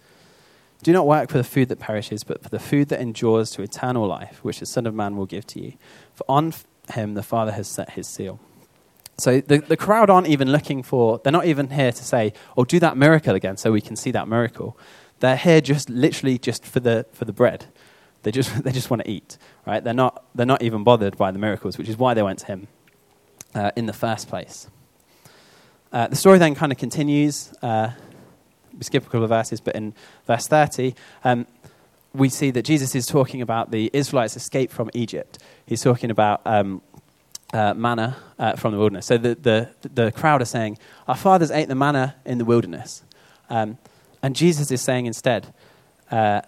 Do 0.83 0.93
not 0.93 1.07
work 1.07 1.31
for 1.31 1.39
the 1.39 1.45
food 1.45 1.69
that 1.69 1.79
perishes, 1.79 2.25
but 2.25 2.43
for 2.43 2.49
the 2.49 2.59
food 2.59 2.89
that 2.89 3.01
endures 3.01 3.51
to 3.53 3.63
eternal 3.63 4.07
life, 4.07 4.43
which 4.43 4.61
the 4.61 4.67
Son 4.67 4.87
of 4.87 4.95
Man 4.95 5.17
will 5.17 5.27
give 5.27 5.47
to 5.49 5.63
you. 5.63 5.75
For 6.15 6.25
on 6.29 6.55
him 6.93 7.15
the 7.15 7.23
Father 7.23 7.53
has 7.53 7.69
set 7.69 7.91
his 7.91 8.07
seal. 8.07 8.41
So 9.19 9.41
the, 9.41 9.59
the 9.59 9.77
crowd 9.77 10.09
aren't 10.09 10.29
even 10.29 10.51
looking 10.51 10.83
for, 10.83 11.21
they're 11.23 11.33
not 11.33 11.45
even 11.45 11.71
here 11.71 11.93
to 11.93 12.05
say, 12.05 12.33
oh, 12.57 12.65
do 12.65 12.79
that 12.81 12.97
miracle 12.97 13.35
again 13.35 13.59
so 13.59 13.73
we 13.73 13.83
can 13.83 13.97
see 13.97 14.11
that 14.13 14.29
miracle. 14.29 14.79
They're 15.19 15.37
here 15.37 15.61
just 15.61 15.91
literally 15.91 16.39
just 16.39 16.65
for 16.65 16.81
the, 16.81 17.05
for 17.13 17.27
the 17.27 17.33
bread. 17.33 17.67
They 18.23 18.31
just, 18.31 18.63
they 18.65 18.73
just 18.73 18.89
want 18.89 19.05
to 19.05 19.11
eat, 19.11 19.37
right? 19.67 19.85
They're 19.85 19.93
not, 19.93 20.25
they're 20.35 20.47
not 20.47 20.63
even 20.63 20.85
bothered 20.85 21.19
by 21.19 21.31
the 21.31 21.39
miracles, 21.39 21.77
which 21.77 21.89
is 21.91 21.99
why 21.99 22.15
they 22.15 22.23
went 22.23 22.39
to 22.41 22.47
him 22.47 22.69
uh, 23.55 23.71
in 23.77 23.87
the 23.87 23.93
first 23.93 24.29
place. 24.29 24.69
Uh, 25.93 26.07
the 26.07 26.17
story 26.17 26.39
then 26.39 26.55
kind 26.55 26.71
of 26.71 26.79
continues. 26.79 27.53
Uh, 27.63 27.91
we 28.77 28.85
skip 28.85 29.03
a 29.03 29.07
couple 29.07 29.25
of 29.25 29.31
verses, 29.31 29.61
but 29.61 29.75
in 29.75 29.95
verse 30.27 30.47
30, 30.47 30.95
um, 31.25 31.47
we 32.15 32.29
see 32.29 32.51
that 32.51 32.63
Jesus 32.63 32.95
is 32.95 33.07
talking 33.07 33.43
about 33.43 33.71
the 33.71 33.91
Israelites' 33.93 34.37
escape 34.37 34.71
from 34.71 34.91
Egypt. 34.95 35.39
He's 35.67 35.83
talking 35.83 36.11
about 36.11 36.41
um, 36.45 36.83
uh, 37.53 37.75
manna 37.75 38.17
uh, 38.39 38.57
from 38.57 38.73
the 38.73 38.79
wilderness. 38.79 39.07
So 39.07 39.19
the, 39.19 39.35
the, 39.35 39.71
the 39.89 40.13
crowd 40.13 40.43
are 40.43 40.47
saying, 40.47 40.79
Our 41.09 41.17
fathers 41.17 41.51
ate 41.51 41.69
the 41.69 41.75
manna 41.75 42.17
in 42.25 42.39
the 42.39 42.45
wilderness. 42.45 43.03
Um, 43.49 43.79
and 44.23 44.37
Jesus 44.37 44.71
is 44.71 44.81
saying 44.81 45.07
instead, 45.07 45.53
uh, 46.11 46.43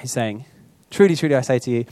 He's 0.00 0.12
saying, 0.12 0.44
Truly, 0.90 1.16
truly, 1.16 1.34
I 1.34 1.40
say 1.40 1.58
to 1.58 1.70
you, 1.70 1.84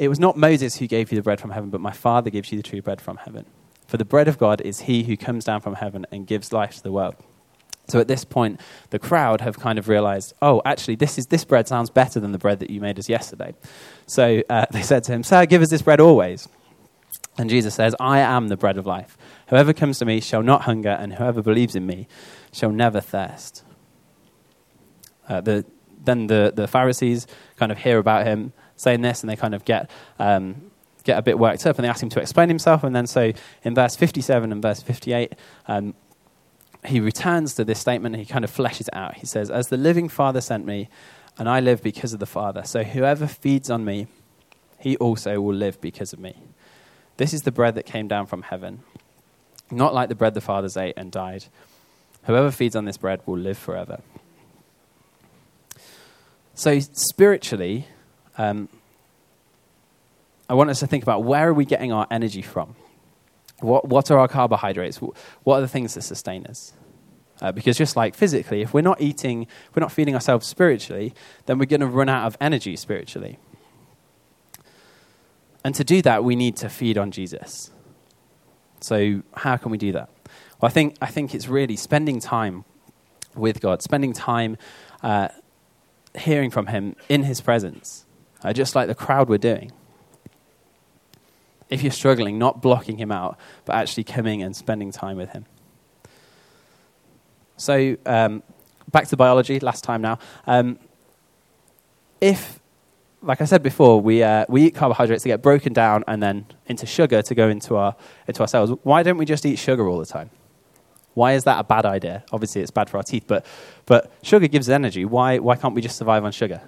it 0.00 0.08
was 0.08 0.18
not 0.18 0.34
Moses 0.34 0.78
who 0.78 0.86
gave 0.86 1.12
you 1.12 1.16
the 1.16 1.22
bread 1.22 1.38
from 1.38 1.50
heaven, 1.50 1.68
but 1.68 1.82
my 1.82 1.92
Father 1.92 2.30
gives 2.30 2.50
you 2.50 2.56
the 2.56 2.62
true 2.66 2.80
bread 2.80 3.02
from 3.02 3.18
heaven. 3.18 3.44
For 3.86 3.98
the 3.98 4.04
bread 4.06 4.28
of 4.28 4.38
God 4.38 4.62
is 4.62 4.80
he 4.80 5.02
who 5.02 5.14
comes 5.14 5.44
down 5.44 5.60
from 5.60 5.74
heaven 5.74 6.06
and 6.10 6.26
gives 6.26 6.54
life 6.54 6.76
to 6.76 6.82
the 6.82 6.90
world. 6.90 7.16
So 7.86 8.00
at 8.00 8.08
this 8.08 8.24
point, 8.24 8.62
the 8.88 8.98
crowd 8.98 9.42
have 9.42 9.58
kind 9.58 9.78
of 9.78 9.88
realized, 9.88 10.32
oh, 10.40 10.62
actually, 10.64 10.94
this, 10.94 11.18
is, 11.18 11.26
this 11.26 11.44
bread 11.44 11.68
sounds 11.68 11.90
better 11.90 12.18
than 12.18 12.32
the 12.32 12.38
bread 12.38 12.60
that 12.60 12.70
you 12.70 12.80
made 12.80 12.98
us 12.98 13.10
yesterday. 13.10 13.54
So 14.06 14.42
uh, 14.48 14.64
they 14.70 14.80
said 14.80 15.04
to 15.04 15.12
him, 15.12 15.22
Sir, 15.22 15.44
give 15.44 15.60
us 15.60 15.68
this 15.68 15.82
bread 15.82 16.00
always. 16.00 16.48
And 17.36 17.50
Jesus 17.50 17.74
says, 17.74 17.94
I 18.00 18.20
am 18.20 18.48
the 18.48 18.56
bread 18.56 18.78
of 18.78 18.86
life. 18.86 19.18
Whoever 19.48 19.74
comes 19.74 19.98
to 19.98 20.06
me 20.06 20.20
shall 20.20 20.42
not 20.42 20.62
hunger, 20.62 20.96
and 20.98 21.12
whoever 21.12 21.42
believes 21.42 21.76
in 21.76 21.84
me 21.84 22.08
shall 22.52 22.72
never 22.72 23.02
thirst. 23.02 23.64
Uh, 25.28 25.42
the, 25.42 25.66
then 26.02 26.26
the, 26.28 26.54
the 26.56 26.66
Pharisees 26.66 27.26
kind 27.56 27.70
of 27.70 27.76
hear 27.76 27.98
about 27.98 28.26
him 28.26 28.54
saying 28.80 29.02
this, 29.02 29.22
and 29.22 29.30
they 29.30 29.36
kind 29.36 29.54
of 29.54 29.64
get, 29.64 29.90
um, 30.18 30.70
get 31.04 31.18
a 31.18 31.22
bit 31.22 31.38
worked 31.38 31.66
up, 31.66 31.76
and 31.76 31.84
they 31.84 31.88
ask 31.88 32.02
him 32.02 32.08
to 32.10 32.20
explain 32.20 32.48
himself. 32.48 32.82
And 32.82 32.96
then, 32.96 33.06
so 33.06 33.32
in 33.62 33.74
verse 33.74 33.94
57 33.94 34.50
and 34.50 34.62
verse 34.62 34.82
58, 34.82 35.34
um, 35.68 35.94
he 36.86 36.98
returns 36.98 37.54
to 37.54 37.64
this 37.64 37.78
statement 37.78 38.14
and 38.14 38.24
he 38.24 38.30
kind 38.30 38.44
of 38.44 38.50
fleshes 38.50 38.88
it 38.88 38.94
out. 38.94 39.16
He 39.16 39.26
says, 39.26 39.50
As 39.50 39.68
the 39.68 39.76
living 39.76 40.08
Father 40.08 40.40
sent 40.40 40.64
me, 40.64 40.88
and 41.38 41.48
I 41.48 41.60
live 41.60 41.82
because 41.82 42.12
of 42.12 42.20
the 42.20 42.26
Father. 42.26 42.62
So 42.64 42.82
whoever 42.82 43.26
feeds 43.26 43.70
on 43.70 43.84
me, 43.84 44.06
he 44.78 44.96
also 44.96 45.40
will 45.40 45.54
live 45.54 45.80
because 45.80 46.12
of 46.12 46.18
me. 46.18 46.36
This 47.18 47.34
is 47.34 47.42
the 47.42 47.52
bread 47.52 47.74
that 47.74 47.84
came 47.84 48.08
down 48.08 48.26
from 48.26 48.42
heaven, 48.42 48.80
not 49.70 49.92
like 49.92 50.08
the 50.08 50.14
bread 50.14 50.34
the 50.34 50.40
fathers 50.40 50.76
ate 50.76 50.94
and 50.96 51.12
died. 51.12 51.44
Whoever 52.24 52.50
feeds 52.50 52.74
on 52.74 52.86
this 52.86 52.96
bread 52.96 53.20
will 53.26 53.38
live 53.38 53.58
forever. 53.58 54.00
So, 56.54 56.78
spiritually, 56.80 57.86
um, 58.40 58.68
I 60.48 60.54
want 60.54 60.70
us 60.70 60.80
to 60.80 60.86
think 60.86 61.02
about 61.02 61.24
where 61.24 61.48
are 61.48 61.52
we 61.52 61.66
getting 61.66 61.92
our 61.92 62.06
energy 62.10 62.40
from? 62.40 62.74
What, 63.60 63.86
what 63.86 64.10
are 64.10 64.18
our 64.18 64.28
carbohydrates? 64.28 64.96
What 64.96 65.56
are 65.58 65.60
the 65.60 65.68
things 65.68 65.92
that 65.94 66.02
sustain 66.02 66.46
us? 66.46 66.72
Uh, 67.42 67.52
because 67.52 67.76
just 67.76 67.96
like 67.96 68.14
physically, 68.14 68.62
if 68.62 68.72
we're 68.72 68.80
not 68.80 68.98
eating, 68.98 69.42
if 69.42 69.76
we're 69.76 69.82
not 69.82 69.92
feeding 69.92 70.14
ourselves 70.14 70.46
spiritually, 70.46 71.14
then 71.44 71.58
we're 71.58 71.66
going 71.66 71.80
to 71.80 71.86
run 71.86 72.08
out 72.08 72.26
of 72.26 72.38
energy 72.40 72.76
spiritually. 72.76 73.38
And 75.62 75.74
to 75.74 75.84
do 75.84 76.00
that, 76.02 76.24
we 76.24 76.34
need 76.34 76.56
to 76.56 76.70
feed 76.70 76.96
on 76.96 77.10
Jesus. 77.10 77.70
So, 78.80 79.22
how 79.34 79.58
can 79.58 79.70
we 79.70 79.76
do 79.76 79.92
that? 79.92 80.08
Well, 80.60 80.68
I 80.68 80.70
think, 80.70 80.96
I 81.02 81.06
think 81.06 81.34
it's 81.34 81.48
really 81.48 81.76
spending 81.76 82.20
time 82.20 82.64
with 83.34 83.60
God, 83.60 83.82
spending 83.82 84.14
time 84.14 84.56
uh, 85.02 85.28
hearing 86.16 86.50
from 86.50 86.68
Him 86.68 86.96
in 87.10 87.24
His 87.24 87.42
presence, 87.42 88.06
uh, 88.42 88.52
just 88.52 88.74
like 88.74 88.88
the 88.88 88.94
crowd 88.94 89.28
were 89.28 89.38
doing. 89.38 89.72
If 91.68 91.82
you're 91.82 91.92
struggling, 91.92 92.38
not 92.38 92.60
blocking 92.60 92.98
Him 92.98 93.12
out, 93.12 93.38
but 93.64 93.76
actually 93.76 94.04
coming 94.04 94.42
and 94.42 94.56
spending 94.56 94.90
time 94.90 95.16
with 95.16 95.30
Him. 95.30 95.46
So, 97.56 97.96
um, 98.06 98.42
back 98.90 99.06
to 99.08 99.16
biology, 99.16 99.60
last 99.60 99.84
time 99.84 100.02
now. 100.02 100.18
Um, 100.46 100.78
if, 102.20 102.60
like 103.22 103.40
I 103.40 103.44
said 103.44 103.62
before, 103.62 104.00
we, 104.00 104.22
uh, 104.22 104.46
we 104.48 104.64
eat 104.64 104.74
carbohydrates 104.74 105.22
to 105.24 105.28
get 105.28 105.42
broken 105.42 105.72
down 105.72 106.04
and 106.08 106.22
then 106.22 106.46
into 106.66 106.86
sugar 106.86 107.22
to 107.22 107.34
go 107.34 107.48
into 107.48 107.76
our, 107.76 107.94
into 108.26 108.42
our 108.42 108.48
cells, 108.48 108.70
why 108.82 109.02
don't 109.02 109.18
we 109.18 109.24
just 109.24 109.44
eat 109.46 109.56
sugar 109.58 109.86
all 109.86 109.98
the 109.98 110.06
time? 110.06 110.30
Why 111.14 111.32
is 111.32 111.44
that 111.44 111.58
a 111.58 111.64
bad 111.64 111.84
idea? 111.86 112.24
Obviously, 112.32 112.62
it's 112.62 112.70
bad 112.70 112.88
for 112.88 112.96
our 112.96 113.02
teeth, 113.02 113.24
but, 113.26 113.44
but 113.84 114.12
sugar 114.22 114.48
gives 114.48 114.68
energy. 114.68 115.04
Why, 115.04 115.38
why 115.38 115.56
can't 115.56 115.74
we 115.74 115.82
just 115.82 115.96
survive 115.96 116.24
on 116.24 116.32
sugar? 116.32 116.62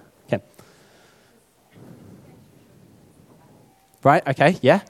Right, 4.03 4.27
okay, 4.27 4.57
yeah? 4.61 4.81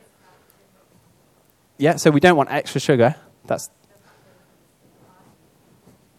Yeah, 1.77 1.97
so 1.97 2.09
we 2.09 2.19
don't 2.19 2.35
want 2.35 2.51
extra 2.51 2.81
sugar. 2.81 3.15
That's, 3.45 3.69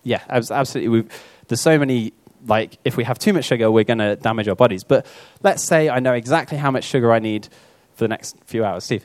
yeah, 0.05 0.23
absolutely. 0.29 0.89
We've, 0.89 1.23
there's 1.49 1.61
so 1.61 1.79
many, 1.79 2.13
like, 2.47 2.79
if 2.85 2.97
we 2.97 3.05
have 3.05 3.19
too 3.19 3.33
much 3.33 3.47
sugar, 3.47 3.71
we're 3.71 3.85
going 3.85 3.99
to 3.99 4.15
damage 4.17 4.47
our 4.47 4.55
bodies. 4.55 4.85
But 4.85 5.07
let's 5.43 5.63
say 5.63 5.89
I 5.89 5.99
know 5.99 6.13
exactly 6.13 6.59
how 6.59 6.71
much 6.71 6.85
sugar 6.85 7.13
I 7.13 7.19
need 7.19 7.49
for 7.95 8.05
the 8.05 8.09
next 8.09 8.37
few 8.45 8.65
hours. 8.65 8.85
Steve? 8.85 9.05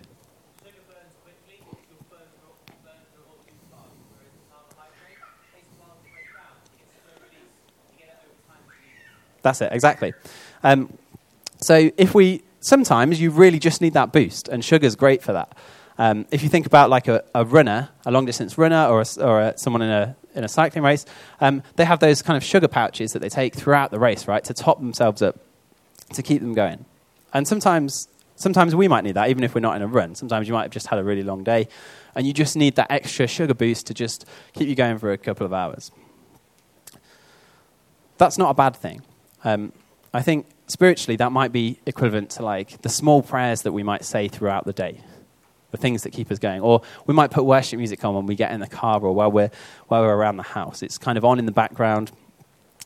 That's 9.42 9.62
it, 9.62 9.72
exactly. 9.72 10.14
Um, 10.64 10.94
so 11.62 11.90
if 11.98 12.14
we, 12.14 12.44
sometimes 12.60 13.22
you 13.22 13.32
really 13.32 13.60
just 13.60 13.82
need 13.82 13.94
that 13.94 14.12
boost, 14.12 14.48
and 14.48 14.64
sugar's 14.64 14.96
great 14.96 15.22
for 15.22 15.34
that. 15.34 15.58
Um, 15.98 16.26
if 16.32 16.44
you 16.44 16.50
think 16.50 16.66
about 16.66 16.90
like 16.90 17.08
a, 17.08 17.24
a 17.36 17.44
runner, 17.44 17.90
a 18.06 18.12
long 18.12 18.26
distance 18.26 18.58
runner, 18.58 18.86
or, 18.86 19.02
a, 19.02 19.22
or 19.22 19.42
a, 19.42 19.58
someone 19.58 19.82
in 19.82 19.90
a, 19.90 20.16
in 20.34 20.44
a 20.46 20.48
cycling 20.48 20.84
race, 20.84 21.06
um, 21.42 21.62
they 21.76 21.84
have 21.84 22.00
those 22.00 22.22
kind 22.22 22.38
of 22.38 22.44
sugar 22.44 22.70
pouches 22.70 23.12
that 23.14 23.20
they 23.20 23.28
take 23.28 23.54
throughout 23.54 23.92
the 23.92 24.00
race, 24.00 24.28
right, 24.28 24.44
to 24.46 24.54
top 24.54 24.80
themselves 24.80 25.22
up, 25.22 25.38
to 26.14 26.24
keep 26.24 26.42
them 26.42 26.54
going. 26.54 26.86
And 27.34 27.46
sometimes, 27.46 28.08
sometimes 28.38 28.76
we 28.76 28.88
might 28.88 29.04
need 29.04 29.16
that, 29.16 29.30
even 29.30 29.44
if 29.44 29.54
we're 29.54 29.62
not 29.62 29.76
in 29.76 29.82
a 29.82 29.88
run. 29.88 30.16
Sometimes 30.16 30.48
you 30.48 30.54
might 30.54 30.64
have 30.64 30.72
just 30.72 30.88
had 30.88 31.00
a 31.00 31.04
really 31.04 31.24
long 31.24 31.44
day, 31.44 31.68
and 32.16 32.26
you 32.26 32.32
just 32.32 32.56
need 32.56 32.76
that 32.76 32.90
extra 32.90 33.28
sugar 33.28 33.54
boost 33.54 33.88
to 33.88 33.94
just 33.94 34.26
keep 34.54 34.70
you 34.70 34.76
going 34.76 34.98
for 35.00 35.12
a 35.12 35.18
couple 35.18 35.46
of 35.46 35.52
hours. 35.52 35.92
That's 38.18 38.38
not 38.38 38.52
a 38.52 38.54
bad 38.54 38.76
thing. 38.76 39.02
Um, 39.44 39.74
I 40.14 40.22
think 40.22 40.46
spiritually 40.70 41.16
that 41.18 41.32
might 41.32 41.52
be 41.52 41.80
equivalent 41.86 42.30
to 42.32 42.44
like 42.44 42.82
the 42.82 42.90
small 42.90 43.22
prayers 43.22 43.64
that 43.64 43.72
we 43.72 43.84
might 43.84 44.06
say 44.06 44.28
throughout 44.28 44.66
the 44.66 44.74
day 44.74 45.02
the 45.72 45.78
things 45.78 46.04
that 46.04 46.12
keep 46.12 46.32
us 46.32 46.40
going. 46.40 46.62
Or 46.62 46.82
we 47.06 47.14
might 47.14 47.32
put 47.32 47.46
worship 47.46 47.78
music 47.78 48.04
on 48.04 48.16
when 48.16 48.26
we 48.26 48.36
get 48.36 48.52
in 48.52 48.60
the 48.60 48.68
car 48.68 49.00
or 49.02 49.14
while 49.14 49.32
we're, 49.32 49.52
while 49.88 50.02
we're 50.02 50.16
around 50.16 50.38
the 50.38 50.44
house. 50.44 50.82
It's 50.82 50.98
kind 50.98 51.18
of 51.18 51.26
on 51.26 51.40
in 51.40 51.46
the 51.46 51.52
background. 51.52 52.12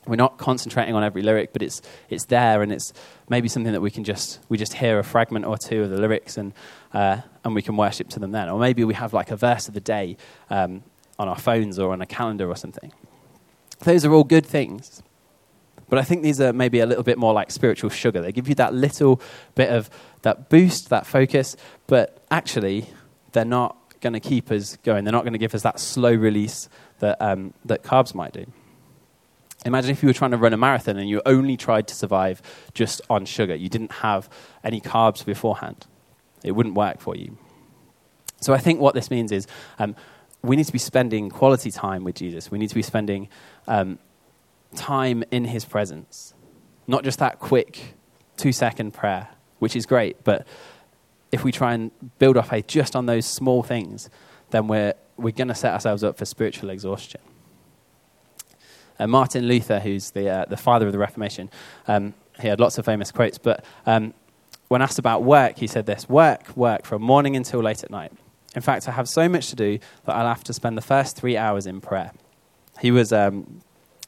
We're 0.05 0.17
not 0.17 0.37
concentrating 0.37 0.95
on 0.95 1.03
every 1.03 1.21
lyric, 1.21 1.53
but 1.53 1.61
it's, 1.61 1.81
it's 2.09 2.25
there 2.25 2.61
and 2.61 2.73
it's 2.73 2.91
maybe 3.29 3.47
something 3.47 3.71
that 3.71 3.79
we 3.79 3.89
can 3.89 4.03
just, 4.03 4.39
we 4.49 4.57
just 4.57 4.73
hear 4.73 4.99
a 4.99 5.03
fragment 5.03 5.45
or 5.45 5.57
two 5.57 5.83
of 5.83 5.91
the 5.91 5.97
lyrics 5.97 6.35
and, 6.35 6.53
uh, 6.93 7.21
and 7.45 7.55
we 7.55 7.61
can 7.61 7.77
worship 7.77 8.09
to 8.09 8.19
them 8.19 8.31
then. 8.31 8.49
Or 8.49 8.59
maybe 8.59 8.83
we 8.83 8.95
have 8.95 9.13
like 9.13 9.31
a 9.31 9.37
verse 9.37 9.69
of 9.69 9.73
the 9.73 9.79
day 9.79 10.17
um, 10.49 10.83
on 11.17 11.29
our 11.29 11.37
phones 11.37 11.79
or 11.79 11.93
on 11.93 12.01
a 12.01 12.05
calendar 12.05 12.49
or 12.49 12.57
something. 12.57 12.91
Those 13.79 14.03
are 14.03 14.11
all 14.11 14.25
good 14.25 14.45
things. 14.45 15.01
But 15.93 15.99
I 15.99 16.05
think 16.05 16.23
these 16.23 16.41
are 16.41 16.51
maybe 16.51 16.79
a 16.79 16.87
little 16.87 17.03
bit 17.03 17.19
more 17.19 17.33
like 17.33 17.51
spiritual 17.51 17.91
sugar. 17.91 18.19
They 18.19 18.31
give 18.31 18.49
you 18.49 18.55
that 18.55 18.73
little 18.73 19.21
bit 19.53 19.69
of 19.69 19.91
that 20.23 20.49
boost, 20.49 20.89
that 20.89 21.05
focus, 21.05 21.55
but 21.85 22.25
actually, 22.31 22.87
they're 23.33 23.45
not 23.45 23.77
going 24.01 24.13
to 24.13 24.19
keep 24.19 24.49
us 24.49 24.75
going. 24.77 25.03
They're 25.03 25.11
not 25.11 25.21
going 25.21 25.33
to 25.33 25.37
give 25.37 25.53
us 25.53 25.61
that 25.61 25.79
slow 25.79 26.11
release 26.11 26.67
that, 26.97 27.21
um, 27.21 27.53
that 27.65 27.83
carbs 27.83 28.15
might 28.15 28.33
do. 28.33 28.47
Imagine 29.67 29.91
if 29.91 30.01
you 30.01 30.09
were 30.09 30.13
trying 30.13 30.31
to 30.31 30.37
run 30.37 30.51
a 30.51 30.57
marathon 30.57 30.97
and 30.97 31.07
you 31.07 31.21
only 31.27 31.57
tried 31.57 31.87
to 31.89 31.93
survive 31.93 32.41
just 32.73 32.99
on 33.07 33.25
sugar. 33.25 33.53
You 33.53 33.69
didn't 33.69 33.91
have 33.91 34.27
any 34.63 34.81
carbs 34.81 35.23
beforehand. 35.23 35.85
It 36.43 36.53
wouldn't 36.53 36.73
work 36.73 37.01
for 37.01 37.15
you. 37.15 37.37
So 38.41 38.51
I 38.51 38.57
think 38.57 38.79
what 38.79 38.95
this 38.95 39.11
means 39.11 39.31
is 39.31 39.45
um, 39.77 39.95
we 40.41 40.55
need 40.55 40.65
to 40.65 40.73
be 40.73 40.79
spending 40.79 41.29
quality 41.29 41.69
time 41.69 42.03
with 42.03 42.15
Jesus. 42.15 42.49
We 42.49 42.57
need 42.57 42.69
to 42.69 42.75
be 42.75 42.81
spending 42.81 43.29
um, 43.67 43.99
time 44.73 45.23
in 45.31 45.45
his 45.45 45.65
presence, 45.65 46.33
not 46.87 47.03
just 47.03 47.19
that 47.19 47.39
quick 47.39 47.95
two 48.35 48.51
second 48.51 48.93
prayer 48.93 49.29
which 49.63 49.77
is 49.77 49.85
great. 49.85 50.21
But 50.25 50.45
if 51.31 51.45
we 51.45 51.53
try 51.53 51.73
and 51.73 51.89
build 52.19 52.35
our 52.35 52.43
faith 52.43 52.67
just 52.67 52.97
on 52.97 53.05
those 53.05 53.25
small 53.25 53.63
things, 53.63 54.09
then 54.51 54.67
we're, 54.67 54.93
we're 55.15 55.31
going 55.31 55.47
to 55.47 55.55
set 55.55 55.71
ourselves 55.71 56.03
up 56.03 56.17
for 56.17 56.25
spiritual 56.25 56.69
exhaustion. 56.69 57.21
Uh, 58.99 59.07
Martin 59.07 59.47
Luther, 59.47 59.79
who's 59.79 60.11
the, 60.11 60.29
uh, 60.29 60.45
the 60.49 60.57
father 60.57 60.85
of 60.85 60.91
the 60.91 60.99
Reformation, 60.99 61.49
um, 61.87 62.13
he 62.41 62.49
had 62.49 62.59
lots 62.59 62.77
of 62.77 62.83
famous 62.83 63.09
quotes, 63.09 63.37
but 63.37 63.63
um, 63.85 64.13
when 64.67 64.81
asked 64.81 64.99
about 64.99 65.23
work, 65.23 65.57
he 65.57 65.67
said 65.67 65.85
this 65.85 66.09
work, 66.09 66.55
work 66.57 66.85
from 66.85 67.01
morning 67.01 67.37
until 67.37 67.61
late 67.61 67.85
at 67.85 67.89
night. 67.89 68.11
In 68.57 68.61
fact, 68.61 68.89
I 68.89 68.91
have 68.91 69.07
so 69.07 69.29
much 69.29 69.49
to 69.49 69.55
do 69.55 69.79
that 70.05 70.13
I'll 70.13 70.27
have 70.27 70.43
to 70.43 70.53
spend 70.53 70.77
the 70.77 70.81
first 70.81 71.15
three 71.15 71.37
hours 71.37 71.65
in 71.65 71.79
prayer. 71.79 72.11
He 72.81 72.91
was, 72.91 73.13
um, 73.13 73.61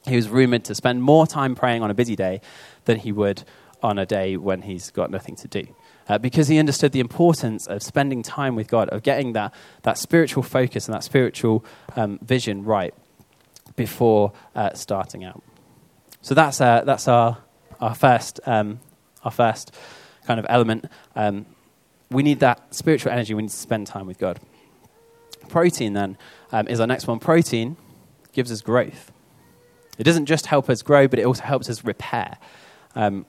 he 0.08 0.16
was 0.16 0.30
rumored 0.30 0.64
to 0.66 0.76
spend 0.76 1.02
more 1.02 1.26
time 1.26 1.56
praying 1.56 1.82
on 1.82 1.90
a 1.90 1.94
busy 1.94 2.16
day 2.16 2.42
than 2.86 3.00
he 3.00 3.12
would 3.12 3.44
on 3.82 3.98
a 3.98 4.06
day 4.06 4.38
when 4.38 4.64
he's 4.64 4.92
got 4.92 5.12
nothing 5.12 5.36
to 5.36 5.48
do. 5.48 5.68
Uh, 6.08 6.20
because 6.20 6.48
he 6.48 6.60
understood 6.60 6.92
the 6.92 7.00
importance 7.00 7.66
of 7.66 7.82
spending 7.82 8.22
time 8.22 8.56
with 8.56 8.68
God, 8.68 8.90
of 8.90 9.02
getting 9.02 9.34
that, 9.34 9.54
that 9.82 9.98
spiritual 9.98 10.44
focus 10.44 10.88
and 10.88 10.94
that 10.94 11.04
spiritual 11.04 11.66
um, 11.96 12.20
vision 12.22 12.64
right 12.64 12.94
before 13.76 14.32
uh, 14.56 14.74
starting 14.74 15.24
out. 15.24 15.42
So 16.22 16.36
that's, 16.36 16.62
uh, 16.62 16.84
that's 16.86 17.08
our, 17.08 17.40
our, 17.80 17.96
first, 17.96 18.40
um, 18.46 18.80
our 19.24 19.32
first 19.32 19.76
kind 20.26 20.40
of 20.40 20.46
element. 20.48 20.86
Um, 21.16 21.48
we 22.12 22.22
need 22.22 22.40
that 22.42 22.74
spiritual 22.74 23.12
energy, 23.12 23.34
we 23.34 23.42
need 23.42 23.50
to 23.50 23.56
spend 23.56 23.88
time 23.88 24.06
with 24.06 24.20
God. 24.20 24.40
Protein, 25.50 25.94
then, 25.94 26.18
um, 26.52 26.68
is 26.68 26.80
our 26.80 26.88
next 26.88 27.08
one. 27.08 27.20
Protein 27.20 27.78
gives 28.32 28.52
us 28.52 28.62
growth. 28.62 29.12
It 29.98 30.04
doesn't 30.04 30.26
just 30.26 30.48
help 30.48 30.70
us 30.70 30.82
grow, 30.82 31.08
but 31.08 31.20
it 31.20 31.26
also 31.26 31.44
helps 31.44 31.70
us 31.70 31.84
repair. 31.84 32.38
Um, 32.96 33.26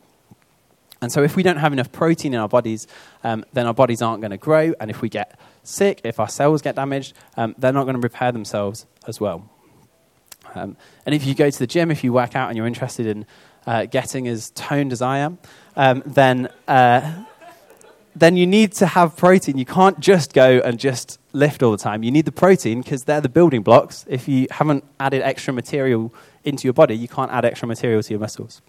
and 1.03 1.13
so, 1.13 1.23
if 1.23 1.37
we 1.37 1.43
don't 1.43 1.59
have 1.59 1.73
enough 1.73 1.93
protein 1.93 2.33
in 2.33 2.41
our 2.41 2.49
bodies, 2.49 2.87
um, 3.23 3.45
then 3.53 3.67
our 3.67 3.75
bodies 3.75 4.01
aren't 4.01 4.23
going 4.23 4.31
to 4.31 4.39
grow. 4.39 4.73
And 4.81 4.91
if 4.91 5.03
we 5.03 5.09
get 5.09 5.39
sick, 5.63 6.01
if 6.05 6.19
our 6.19 6.29
cells 6.29 6.63
get 6.63 6.75
damaged, 6.75 7.15
um, 7.37 7.55
they're 7.59 7.73
not 7.73 7.85
going 7.85 7.97
to 7.97 8.01
repair 8.01 8.33
themselves 8.33 8.87
as 9.07 9.21
well. 9.21 9.49
Um, 10.55 10.77
and 11.05 11.15
if 11.15 11.27
you 11.27 11.35
go 11.35 11.51
to 11.51 11.59
the 11.59 11.67
gym, 11.67 11.91
if 11.91 12.03
you 12.03 12.13
work 12.13 12.35
out 12.35 12.49
and 12.49 12.57
you're 12.57 12.67
interested 12.67 13.07
in 13.07 13.27
uh, 13.67 13.85
getting 13.85 14.27
as 14.27 14.51
toned 14.51 14.93
as 14.93 15.03
I 15.03 15.19
am, 15.19 15.39
um, 15.77 16.03
then, 16.07 16.49
uh, 16.67 17.25
then 18.15 18.37
you 18.37 18.47
need 18.47 18.73
to 18.75 18.87
have 18.87 19.17
protein. 19.17 19.59
You 19.59 19.67
can't 19.67 20.01
just 20.01 20.33
go 20.33 20.61
and 20.65 20.79
just 20.79 21.19
lift 21.37 21.63
all 21.63 21.71
the 21.71 21.79
time. 21.79 22.03
You 22.03 22.11
need 22.11 22.25
the 22.25 22.33
protein 22.33 22.81
because 22.83 23.05
they're 23.05 23.21
the 23.21 23.29
building 23.29 23.63
blocks. 23.63 24.05
If 24.09 24.27
you 24.27 24.47
haven't 24.51 24.85
added 24.99 25.23
extra 25.23 25.53
material 25.53 26.13
into 26.45 26.67
your 26.67 26.73
body, 26.73 26.97
you 26.97 27.09
can't 27.09 27.31
add 27.31 27.45
extra 27.45 27.69
material 27.69 28.03
to 28.03 28.11
your 28.11 28.21
muscles. 28.21 28.63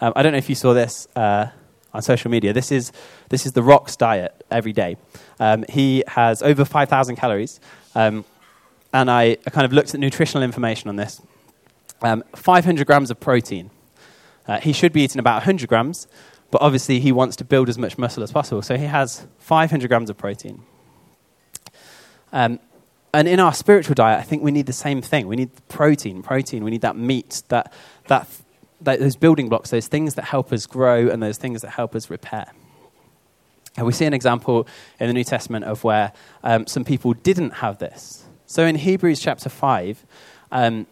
Um, 0.00 0.12
I 0.16 0.22
don't 0.22 0.32
know 0.32 0.38
if 0.38 0.48
you 0.48 0.54
saw 0.54 0.74
this 0.74 1.08
uh, 1.14 1.46
on 1.94 2.02
social 2.02 2.30
media. 2.30 2.52
This 2.52 2.72
is, 2.72 2.92
this 3.28 3.46
is 3.46 3.52
the 3.52 3.62
Rock's 3.62 3.96
diet 3.96 4.44
every 4.50 4.72
day. 4.72 4.96
Um, 5.38 5.64
he 5.68 6.02
has 6.08 6.42
over 6.42 6.64
5,000 6.64 7.16
calories. 7.16 7.60
Um, 7.94 8.24
and 8.92 9.10
I, 9.10 9.36
I, 9.46 9.50
kind 9.50 9.64
of 9.64 9.72
looked 9.72 9.94
at 9.94 10.00
nutritional 10.00 10.42
information 10.42 10.88
on 10.88 10.96
this. 10.96 11.22
Um, 12.02 12.24
500 12.34 12.86
grams 12.86 13.10
of 13.10 13.20
protein. 13.20 13.70
Uh, 14.48 14.58
he 14.58 14.72
should 14.72 14.92
be 14.92 15.02
eating 15.02 15.20
about 15.20 15.36
100 15.36 15.68
grams, 15.68 16.08
but 16.50 16.60
obviously 16.60 16.98
he 16.98 17.12
wants 17.12 17.36
to 17.36 17.44
build 17.44 17.68
as 17.68 17.78
much 17.78 17.98
muscle 17.98 18.22
as 18.22 18.32
possible. 18.32 18.62
So 18.62 18.76
he 18.76 18.86
has 18.86 19.26
500 19.38 19.86
grams 19.86 20.10
of 20.10 20.16
protein. 20.16 20.62
Um, 22.32 22.60
and 23.12 23.26
in 23.26 23.40
our 23.40 23.52
spiritual 23.52 23.94
diet, 23.94 24.20
I 24.20 24.22
think 24.22 24.42
we 24.42 24.52
need 24.52 24.66
the 24.66 24.72
same 24.72 25.02
thing. 25.02 25.26
We 25.26 25.36
need 25.36 25.50
protein, 25.68 26.22
protein. 26.22 26.62
We 26.62 26.70
need 26.70 26.82
that 26.82 26.96
meat, 26.96 27.42
that, 27.48 27.72
that, 28.06 28.28
that, 28.82 29.00
those 29.00 29.16
building 29.16 29.48
blocks, 29.48 29.70
those 29.70 29.88
things 29.88 30.14
that 30.14 30.26
help 30.26 30.52
us 30.52 30.66
grow 30.66 31.08
and 31.08 31.22
those 31.22 31.36
things 31.36 31.62
that 31.62 31.70
help 31.70 31.96
us 31.96 32.08
repair. 32.08 32.52
And 33.76 33.86
we 33.86 33.92
see 33.92 34.04
an 34.04 34.14
example 34.14 34.66
in 34.98 35.08
the 35.08 35.12
New 35.12 35.24
Testament 35.24 35.64
of 35.64 35.82
where 35.84 36.12
um, 36.44 36.66
some 36.66 36.84
people 36.84 37.14
didn't 37.14 37.50
have 37.50 37.78
this. 37.78 38.24
So 38.46 38.64
in 38.64 38.76
Hebrews 38.76 39.20
chapter 39.20 39.48
5, 39.48 40.04
um, 40.52 40.86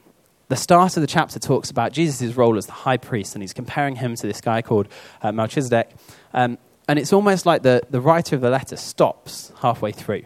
the 0.48 0.56
start 0.56 0.96
of 0.96 1.02
the 1.02 1.06
chapter 1.06 1.38
talks 1.38 1.70
about 1.70 1.92
Jesus' 1.92 2.34
role 2.36 2.56
as 2.56 2.66
the 2.66 2.72
high 2.72 2.96
priest, 2.96 3.34
and 3.34 3.42
he's 3.42 3.52
comparing 3.52 3.96
him 3.96 4.14
to 4.16 4.26
this 4.26 4.40
guy 4.40 4.62
called 4.62 4.88
uh, 5.22 5.30
Melchizedek. 5.30 5.90
Um, 6.32 6.56
and 6.88 6.98
it's 6.98 7.12
almost 7.12 7.44
like 7.44 7.62
the, 7.62 7.82
the 7.90 8.00
writer 8.00 8.34
of 8.34 8.42
the 8.42 8.50
letter 8.50 8.76
stops 8.76 9.52
halfway 9.60 9.92
through. 9.92 10.22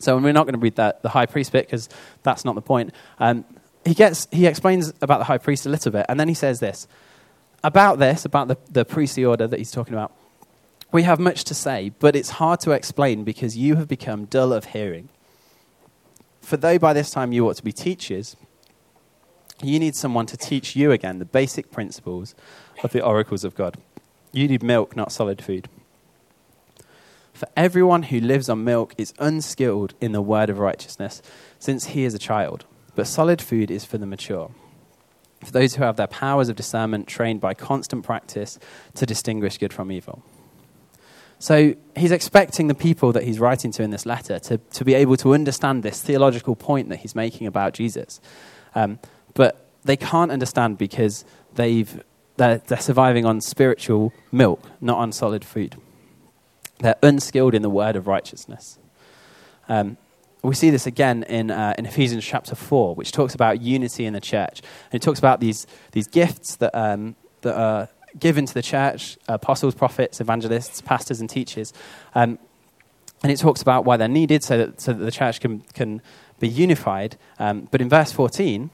So 0.00 0.16
we're 0.16 0.32
not 0.32 0.46
going 0.46 0.54
to 0.54 0.60
read 0.60 0.76
that, 0.76 1.02
the 1.02 1.10
high 1.10 1.26
priest 1.26 1.52
bit 1.52 1.66
because 1.66 1.88
that's 2.22 2.44
not 2.44 2.54
the 2.54 2.62
point. 2.62 2.92
Um, 3.18 3.44
he, 3.84 3.94
gets, 3.94 4.26
he 4.32 4.46
explains 4.46 4.92
about 5.00 5.18
the 5.18 5.24
high 5.24 5.38
priest 5.38 5.66
a 5.66 5.68
little 5.68 5.92
bit, 5.92 6.06
and 6.08 6.18
then 6.18 6.26
he 6.26 6.34
says 6.34 6.58
this 6.60 6.88
about 7.62 7.98
this, 7.98 8.24
about 8.24 8.48
the, 8.48 8.56
the 8.70 8.84
priestly 8.84 9.24
order 9.24 9.46
that 9.46 9.58
he's 9.58 9.70
talking 9.70 9.92
about. 9.92 10.12
We 10.92 11.02
have 11.02 11.20
much 11.20 11.44
to 11.44 11.54
say, 11.54 11.92
but 11.98 12.16
it's 12.16 12.30
hard 12.30 12.60
to 12.60 12.72
explain 12.72 13.22
because 13.22 13.56
you 13.56 13.76
have 13.76 13.86
become 13.86 14.24
dull 14.24 14.52
of 14.52 14.66
hearing. 14.66 15.10
For 16.40 16.56
though 16.56 16.78
by 16.78 16.94
this 16.94 17.10
time 17.10 17.32
you 17.32 17.46
ought 17.46 17.56
to 17.56 17.62
be 17.62 17.72
teachers, 17.72 18.34
you 19.62 19.78
need 19.78 19.94
someone 19.94 20.26
to 20.26 20.36
teach 20.36 20.74
you 20.74 20.90
again 20.90 21.18
the 21.18 21.26
basic 21.26 21.70
principles 21.70 22.34
of 22.82 22.92
the 22.92 23.04
oracles 23.04 23.44
of 23.44 23.54
God. 23.54 23.76
You 24.32 24.48
need 24.48 24.62
milk, 24.62 24.96
not 24.96 25.12
solid 25.12 25.42
food. 25.42 25.68
For 27.40 27.48
everyone 27.56 28.02
who 28.02 28.20
lives 28.20 28.50
on 28.50 28.64
milk 28.64 28.94
is 28.98 29.14
unskilled 29.18 29.94
in 29.98 30.12
the 30.12 30.20
word 30.20 30.50
of 30.50 30.58
righteousness, 30.58 31.22
since 31.58 31.86
he 31.86 32.04
is 32.04 32.12
a 32.12 32.18
child. 32.18 32.66
But 32.94 33.06
solid 33.06 33.40
food 33.40 33.70
is 33.70 33.82
for 33.82 33.96
the 33.96 34.04
mature, 34.04 34.50
for 35.42 35.50
those 35.50 35.76
who 35.76 35.82
have 35.82 35.96
their 35.96 36.06
powers 36.06 36.50
of 36.50 36.56
discernment 36.56 37.06
trained 37.06 37.40
by 37.40 37.54
constant 37.54 38.04
practice 38.04 38.58
to 38.94 39.06
distinguish 39.06 39.56
good 39.56 39.72
from 39.72 39.90
evil. 39.90 40.22
So 41.38 41.74
he's 41.96 42.10
expecting 42.12 42.66
the 42.66 42.74
people 42.74 43.10
that 43.12 43.22
he's 43.22 43.40
writing 43.40 43.72
to 43.72 43.82
in 43.82 43.88
this 43.88 44.04
letter 44.04 44.38
to, 44.40 44.58
to 44.58 44.84
be 44.84 44.92
able 44.92 45.16
to 45.16 45.32
understand 45.32 45.82
this 45.82 46.02
theological 46.02 46.54
point 46.54 46.90
that 46.90 46.96
he's 46.96 47.14
making 47.14 47.46
about 47.46 47.72
Jesus. 47.72 48.20
Um, 48.74 48.98
but 49.32 49.66
they 49.82 49.96
can't 49.96 50.30
understand 50.30 50.76
because 50.76 51.24
they've, 51.54 52.04
they're, 52.36 52.58
they're 52.58 52.78
surviving 52.80 53.24
on 53.24 53.40
spiritual 53.40 54.12
milk, 54.30 54.62
not 54.82 54.98
on 54.98 55.10
solid 55.10 55.42
food. 55.42 55.76
They're 56.80 56.96
unskilled 57.02 57.54
in 57.54 57.62
the 57.62 57.70
word 57.70 57.96
of 57.96 58.06
righteousness. 58.06 58.78
Um, 59.68 59.96
we 60.42 60.54
see 60.54 60.70
this 60.70 60.86
again 60.86 61.22
in, 61.24 61.50
uh, 61.50 61.74
in 61.76 61.84
Ephesians 61.84 62.24
chapter 62.24 62.54
4, 62.54 62.94
which 62.94 63.12
talks 63.12 63.34
about 63.34 63.60
unity 63.60 64.06
in 64.06 64.14
the 64.14 64.20
church. 64.20 64.62
And 64.90 65.00
it 65.00 65.04
talks 65.04 65.18
about 65.18 65.40
these, 65.40 65.66
these 65.92 66.08
gifts 66.08 66.56
that, 66.56 66.74
um, 66.74 67.14
that 67.42 67.56
are 67.56 67.88
given 68.18 68.46
to 68.46 68.54
the 68.54 68.62
church 68.62 69.18
apostles, 69.28 69.74
prophets, 69.74 70.20
evangelists, 70.20 70.80
pastors, 70.80 71.20
and 71.20 71.28
teachers. 71.28 71.72
Um, 72.14 72.38
and 73.22 73.30
it 73.30 73.38
talks 73.38 73.60
about 73.60 73.84
why 73.84 73.98
they're 73.98 74.08
needed 74.08 74.42
so 74.42 74.56
that, 74.56 74.80
so 74.80 74.94
that 74.94 75.04
the 75.04 75.10
church 75.10 75.40
can, 75.40 75.60
can 75.74 76.00
be 76.38 76.48
unified. 76.48 77.18
Um, 77.38 77.68
but 77.70 77.82
in 77.82 77.90
verse 77.90 78.10
14, 78.10 78.70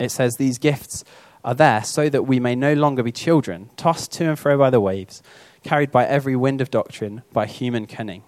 it 0.00 0.10
says, 0.10 0.36
These 0.36 0.58
gifts 0.58 1.04
are 1.44 1.54
there 1.54 1.84
so 1.84 2.08
that 2.08 2.24
we 2.24 2.40
may 2.40 2.56
no 2.56 2.74
longer 2.74 3.04
be 3.04 3.12
children, 3.12 3.70
tossed 3.76 4.10
to 4.12 4.28
and 4.28 4.36
fro 4.36 4.58
by 4.58 4.70
the 4.70 4.80
waves 4.80 5.22
carried 5.66 5.90
by 5.90 6.06
every 6.06 6.36
wind 6.36 6.60
of 6.60 6.70
doctrine, 6.70 7.22
by 7.32 7.46
human 7.46 7.86
cunning, 7.86 8.22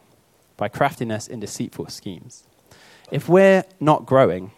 by 0.57 0.69
craftiness 0.69 1.29
in 1.29 1.41
deceitful 1.41 1.87
schemes. 1.89 2.45
If 3.11 3.29
we're 3.29 3.65
not 3.81 4.05
growing, 4.05 4.51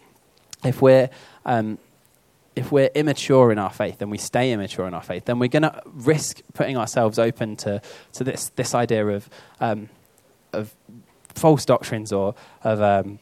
if 0.65 0.81
we're, 0.81 1.09
um, 1.45 1.77
if 2.55 2.71
we're 2.71 2.89
immature 2.95 3.51
in 3.51 3.59
our 3.59 3.69
faith 3.69 4.01
and 4.01 4.11
we 4.11 4.17
stay 4.17 4.51
immature 4.51 4.87
in 4.87 4.93
our 4.93 5.03
faith, 5.03 5.25
then 5.25 5.39
we're 5.39 5.47
going 5.47 5.63
to 5.63 5.81
risk 5.85 6.41
putting 6.53 6.75
ourselves 6.75 7.17
open 7.19 7.55
to, 7.57 7.81
to 8.13 8.23
this, 8.23 8.49
this 8.55 8.75
idea 8.75 9.07
of, 9.07 9.29
um, 9.59 9.89
of 10.51 10.75
false 11.29 11.65
doctrines 11.65 12.11
or 12.11 12.35
of, 12.63 12.81
um, 12.81 13.19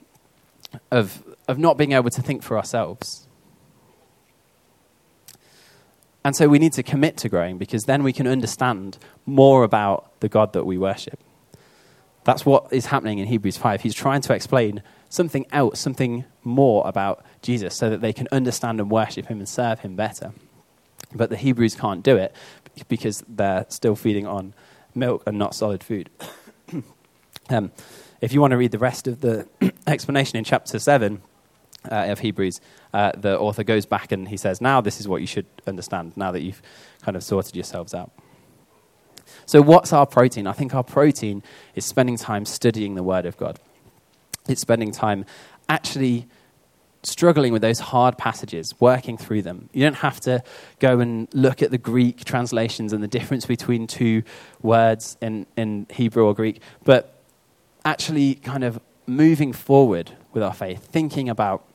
of, 0.89 1.21
of 1.47 1.59
not 1.59 1.77
being 1.77 1.91
able 1.91 2.09
to 2.09 2.21
think 2.21 2.43
for 2.43 2.57
ourselves. 2.57 3.27
And 6.23 6.35
so 6.35 6.47
we 6.47 6.59
need 6.59 6.73
to 6.73 6.83
commit 6.83 7.17
to 7.17 7.29
growing 7.29 7.57
because 7.57 7.85
then 7.85 8.03
we 8.03 8.13
can 8.13 8.27
understand 8.27 8.97
more 9.25 9.63
about 9.63 10.19
the 10.19 10.29
God 10.29 10.53
that 10.53 10.65
we 10.65 10.77
worship. 10.77 11.19
That's 12.25 12.45
what 12.45 12.71
is 12.71 12.87
happening 12.87 13.19
in 13.19 13.27
Hebrews 13.27 13.57
5. 13.57 13.81
He's 13.81 13.93
trying 13.93 14.21
to 14.21 14.33
explain 14.33 14.83
something 15.07 15.45
else, 15.51 15.79
something 15.79 16.25
more 16.43 16.87
about 16.87 17.25
Jesus 17.41 17.75
so 17.75 17.89
that 17.89 18.01
they 18.01 18.13
can 18.13 18.27
understand 18.31 18.79
and 18.79 18.91
worship 18.91 19.27
him 19.27 19.39
and 19.39 19.47
serve 19.47 19.79
him 19.79 19.95
better. 19.95 20.33
But 21.13 21.29
the 21.29 21.37
Hebrews 21.37 21.75
can't 21.75 22.03
do 22.03 22.17
it 22.17 22.35
because 22.87 23.23
they're 23.27 23.65
still 23.69 23.95
feeding 23.95 24.27
on 24.27 24.53
milk 24.93 25.23
and 25.25 25.37
not 25.37 25.55
solid 25.55 25.83
food. 25.83 26.09
um, 27.49 27.71
if 28.21 28.33
you 28.33 28.41
want 28.41 28.51
to 28.51 28.57
read 28.57 28.71
the 28.71 28.77
rest 28.77 29.07
of 29.07 29.21
the 29.21 29.47
explanation 29.87 30.37
in 30.37 30.43
chapter 30.43 30.77
7, 30.77 31.21
uh, 31.89 32.07
of 32.09 32.19
Hebrews, 32.19 32.61
uh, 32.93 33.11
the 33.15 33.39
author 33.39 33.63
goes 33.63 33.85
back 33.85 34.11
and 34.11 34.27
he 34.27 34.37
says, 34.37 34.61
Now 34.61 34.81
this 34.81 34.99
is 34.99 35.07
what 35.07 35.21
you 35.21 35.27
should 35.27 35.45
understand, 35.67 36.15
now 36.15 36.31
that 36.31 36.41
you've 36.41 36.61
kind 37.01 37.15
of 37.15 37.23
sorted 37.23 37.55
yourselves 37.55 37.93
out. 37.93 38.11
So, 39.45 39.61
what's 39.61 39.93
our 39.93 40.05
protein? 40.05 40.47
I 40.47 40.53
think 40.53 40.75
our 40.75 40.83
protein 40.83 41.43
is 41.75 41.85
spending 41.85 42.17
time 42.17 42.45
studying 42.45 42.95
the 42.95 43.03
Word 43.03 43.25
of 43.25 43.37
God. 43.37 43.59
It's 44.47 44.61
spending 44.61 44.91
time 44.91 45.25
actually 45.67 46.27
struggling 47.03 47.53
with 47.53 47.61
those 47.61 47.79
hard 47.79 48.17
passages, 48.17 48.73
working 48.79 49.17
through 49.17 49.41
them. 49.41 49.69
You 49.71 49.83
don't 49.83 49.95
have 49.95 50.19
to 50.21 50.43
go 50.79 50.99
and 50.99 51.27
look 51.33 51.61
at 51.61 51.71
the 51.71 51.77
Greek 51.77 52.25
translations 52.25 52.91
and 52.91 53.01
the 53.01 53.07
difference 53.07 53.45
between 53.45 53.87
two 53.87 54.23
words 54.61 55.17
in, 55.21 55.45
in 55.55 55.87
Hebrew 55.89 56.25
or 56.25 56.33
Greek, 56.33 56.61
but 56.83 57.21
actually 57.85 58.35
kind 58.35 58.63
of 58.63 58.79
moving 59.07 59.53
forward 59.53 60.11
with 60.33 60.43
our 60.43 60.53
faith, 60.53 60.85
thinking 60.85 61.29
about 61.29 61.65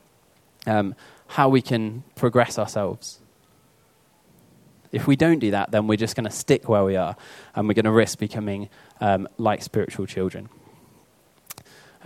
um, 0.65 0.95
how 1.27 1.49
we 1.49 1.61
can 1.61 2.03
progress 2.15 2.57
ourselves. 2.59 3.19
If 4.91 5.07
we 5.07 5.15
don't 5.15 5.39
do 5.39 5.51
that, 5.51 5.71
then 5.71 5.87
we're 5.87 5.97
just 5.97 6.15
going 6.15 6.25
to 6.25 6.31
stick 6.31 6.69
where 6.69 6.83
we 6.83 6.95
are 6.95 7.15
and 7.53 7.67
we're 7.67 7.73
going 7.73 7.85
to 7.85 7.91
risk 7.91 8.17
becoming 8.19 8.69
um, 9.01 9.27
like 9.37 9.61
spiritual 9.61 10.05
children. 10.05 10.49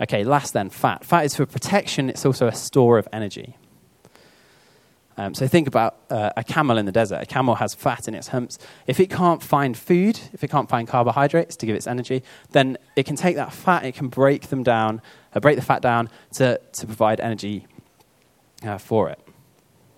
Okay, 0.00 0.24
last 0.24 0.54
then, 0.54 0.70
fat. 0.70 1.04
Fat 1.04 1.26
is 1.26 1.36
for 1.36 1.46
protection, 1.46 2.08
it's 2.08 2.24
also 2.24 2.46
a 2.46 2.54
store 2.54 2.98
of 2.98 3.06
energy. 3.12 3.56
Um, 5.16 5.34
so 5.34 5.46
think 5.46 5.68
about 5.68 5.98
uh, 6.08 6.30
a 6.34 6.42
camel 6.42 6.78
in 6.78 6.86
the 6.86 6.92
desert. 6.92 7.20
A 7.20 7.26
camel 7.26 7.56
has 7.56 7.74
fat 7.74 8.08
in 8.08 8.14
its 8.14 8.28
humps. 8.28 8.58
If 8.86 8.98
it 9.00 9.10
can't 9.10 9.42
find 9.42 9.76
food, 9.76 10.18
if 10.32 10.42
it 10.42 10.48
can't 10.48 10.66
find 10.66 10.88
carbohydrates 10.88 11.56
to 11.56 11.66
give 11.66 11.76
its 11.76 11.86
energy, 11.86 12.22
then 12.52 12.78
it 12.96 13.04
can 13.04 13.16
take 13.16 13.36
that 13.36 13.52
fat, 13.52 13.84
it 13.84 13.94
can 13.94 14.08
break 14.08 14.46
them 14.48 14.62
down, 14.62 15.02
uh, 15.34 15.40
break 15.40 15.56
the 15.56 15.62
fat 15.62 15.82
down 15.82 16.08
to, 16.32 16.58
to 16.72 16.86
provide 16.86 17.20
energy 17.20 17.66
uh, 18.64 18.78
for 18.78 19.08
it. 19.10 19.18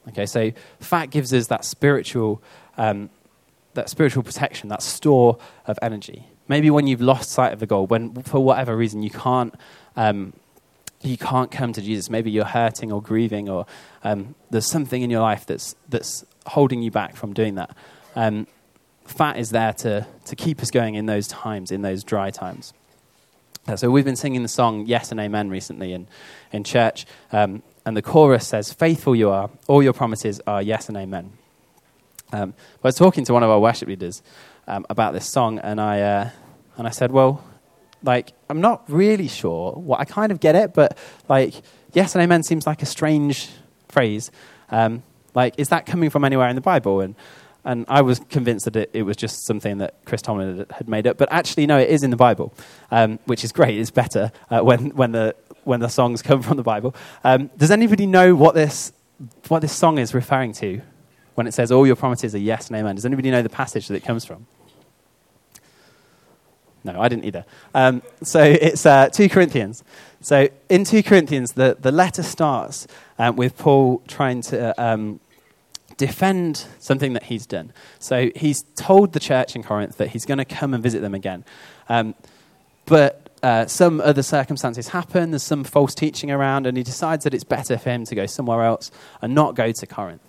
Okay, 0.08 0.26
so 0.26 0.50
fat 0.80 1.06
gives 1.06 1.32
us 1.32 1.46
that 1.46 1.64
spiritual, 1.64 2.42
um, 2.76 3.10
that 3.74 3.88
spiritual 3.88 4.22
protection, 4.22 4.68
that 4.68 4.82
store 4.82 5.38
of 5.66 5.78
energy. 5.80 6.26
Maybe 6.48 6.70
when 6.70 6.86
you've 6.86 7.00
lost 7.00 7.30
sight 7.30 7.52
of 7.52 7.60
the 7.60 7.66
goal, 7.66 7.86
when 7.86 8.22
for 8.22 8.40
whatever 8.40 8.76
reason 8.76 9.02
you 9.02 9.10
can't, 9.10 9.54
um, 9.96 10.32
you 11.00 11.16
can't 11.16 11.50
come 11.50 11.72
to 11.72 11.80
Jesus. 11.80 12.10
Maybe 12.10 12.30
you're 12.30 12.44
hurting 12.44 12.92
or 12.92 13.00
grieving, 13.00 13.48
or 13.48 13.66
um, 14.02 14.34
there's 14.50 14.66
something 14.66 15.02
in 15.02 15.10
your 15.10 15.22
life 15.22 15.46
that's 15.46 15.76
that's 15.88 16.24
holding 16.46 16.82
you 16.82 16.90
back 16.90 17.16
from 17.16 17.32
doing 17.32 17.54
that. 17.54 17.76
Um, 18.16 18.46
fat 19.04 19.38
is 19.38 19.50
there 19.50 19.72
to 19.72 20.06
to 20.26 20.36
keep 20.36 20.60
us 20.60 20.70
going 20.70 20.96
in 20.96 21.06
those 21.06 21.28
times, 21.28 21.70
in 21.70 21.82
those 21.82 22.02
dry 22.02 22.30
times. 22.30 22.72
Uh, 23.68 23.76
so 23.76 23.90
we've 23.90 24.04
been 24.04 24.16
singing 24.16 24.42
the 24.42 24.48
song 24.48 24.86
"Yes 24.86 25.10
and 25.10 25.20
Amen" 25.20 25.50
recently 25.50 25.92
in 25.92 26.08
in 26.52 26.64
church. 26.64 27.06
Um, 27.30 27.62
and 27.84 27.96
the 27.96 28.02
chorus 28.02 28.46
says, 28.46 28.72
Faithful 28.72 29.16
you 29.16 29.30
are, 29.30 29.50
all 29.66 29.82
your 29.82 29.92
promises 29.92 30.40
are 30.46 30.62
yes 30.62 30.88
and 30.88 30.96
amen. 30.96 31.32
Um, 32.32 32.54
I 32.82 32.88
was 32.88 32.94
talking 32.94 33.24
to 33.24 33.32
one 33.32 33.42
of 33.42 33.50
our 33.50 33.60
worship 33.60 33.88
leaders 33.88 34.22
um, 34.66 34.86
about 34.88 35.12
this 35.12 35.28
song, 35.28 35.58
and 35.58 35.80
I, 35.80 36.00
uh, 36.00 36.30
and 36.76 36.86
I 36.86 36.90
said, 36.90 37.12
Well, 37.12 37.44
like, 38.02 38.32
I'm 38.48 38.60
not 38.60 38.84
really 38.88 39.28
sure 39.28 39.72
what 39.72 40.00
I 40.00 40.04
kind 40.04 40.32
of 40.32 40.40
get 40.40 40.54
it, 40.54 40.74
but 40.74 40.96
like, 41.28 41.54
yes 41.92 42.14
and 42.14 42.22
amen 42.22 42.42
seems 42.42 42.66
like 42.66 42.82
a 42.82 42.86
strange 42.86 43.48
phrase. 43.88 44.30
Um, 44.70 45.02
like, 45.34 45.54
is 45.58 45.68
that 45.68 45.86
coming 45.86 46.10
from 46.10 46.24
anywhere 46.24 46.48
in 46.48 46.56
the 46.56 46.62
Bible? 46.62 47.00
And, 47.00 47.14
and 47.64 47.84
I 47.88 48.02
was 48.02 48.18
convinced 48.18 48.64
that 48.64 48.76
it, 48.76 48.90
it 48.92 49.02
was 49.02 49.16
just 49.16 49.44
something 49.44 49.78
that 49.78 49.94
Chris 50.04 50.22
Tomlin 50.22 50.66
had 50.70 50.88
made 50.88 51.06
up. 51.06 51.16
But 51.16 51.28
actually, 51.32 51.66
no, 51.66 51.78
it 51.78 51.88
is 51.88 52.02
in 52.02 52.10
the 52.10 52.16
Bible, 52.16 52.52
um, 52.90 53.18
which 53.26 53.44
is 53.44 53.52
great. 53.52 53.78
It's 53.78 53.90
better 53.90 54.32
uh, 54.50 54.60
when, 54.60 54.90
when 54.96 55.12
the, 55.12 55.36
when 55.64 55.80
the 55.80 55.88
songs 55.88 56.22
come 56.22 56.42
from 56.42 56.56
the 56.56 56.62
Bible. 56.62 56.94
Um, 57.22 57.50
does 57.56 57.70
anybody 57.70 58.06
know 58.06 58.34
what 58.34 58.54
this, 58.54 58.92
what 59.48 59.60
this 59.60 59.72
song 59.72 59.98
is 59.98 60.12
referring 60.12 60.52
to? 60.54 60.82
when 61.34 61.46
it 61.46 61.52
says 61.52 61.72
all 61.72 61.86
your 61.86 61.96
promises 61.96 62.34
are 62.34 62.38
yes 62.38 62.68
and 62.68 62.76
amen. 62.76 62.96
Does 62.96 63.06
anybody 63.06 63.30
know 63.30 63.42
the 63.42 63.48
passage 63.48 63.88
that 63.88 63.94
it 63.94 64.04
comes 64.04 64.24
from? 64.24 64.46
No, 66.84 67.00
I 67.00 67.08
didn't 67.08 67.24
either. 67.24 67.44
Um, 67.74 68.02
so 68.22 68.42
it's 68.42 68.84
uh, 68.84 69.08
2 69.08 69.28
Corinthians. 69.28 69.84
So 70.20 70.48
in 70.68 70.84
2 70.84 71.02
Corinthians, 71.04 71.52
the, 71.52 71.76
the 71.78 71.92
letter 71.92 72.22
starts 72.22 72.86
um, 73.18 73.36
with 73.36 73.56
Paul 73.56 74.02
trying 74.08 74.42
to 74.42 74.82
um, 74.82 75.20
defend 75.96 76.66
something 76.78 77.12
that 77.14 77.24
he's 77.24 77.46
done. 77.46 77.72
So 77.98 78.30
he's 78.34 78.64
told 78.76 79.12
the 79.12 79.20
church 79.20 79.54
in 79.56 79.62
Corinth 79.62 79.98
that 79.98 80.08
he's 80.08 80.24
going 80.24 80.38
to 80.38 80.44
come 80.44 80.74
and 80.74 80.82
visit 80.82 81.02
them 81.02 81.14
again. 81.14 81.44
Um, 81.88 82.14
but 82.86 83.30
uh, 83.42 83.66
some 83.66 84.00
other 84.00 84.22
circumstances 84.22 84.88
happen, 84.88 85.32
there's 85.32 85.42
some 85.42 85.64
false 85.64 85.94
teaching 85.94 86.30
around, 86.30 86.66
and 86.66 86.76
he 86.76 86.82
decides 86.82 87.24
that 87.24 87.34
it's 87.34 87.44
better 87.44 87.76
for 87.76 87.90
him 87.90 88.04
to 88.04 88.14
go 88.14 88.26
somewhere 88.26 88.62
else 88.62 88.90
and 89.20 89.34
not 89.34 89.56
go 89.56 89.72
to 89.72 89.86
Corinth. 89.86 90.22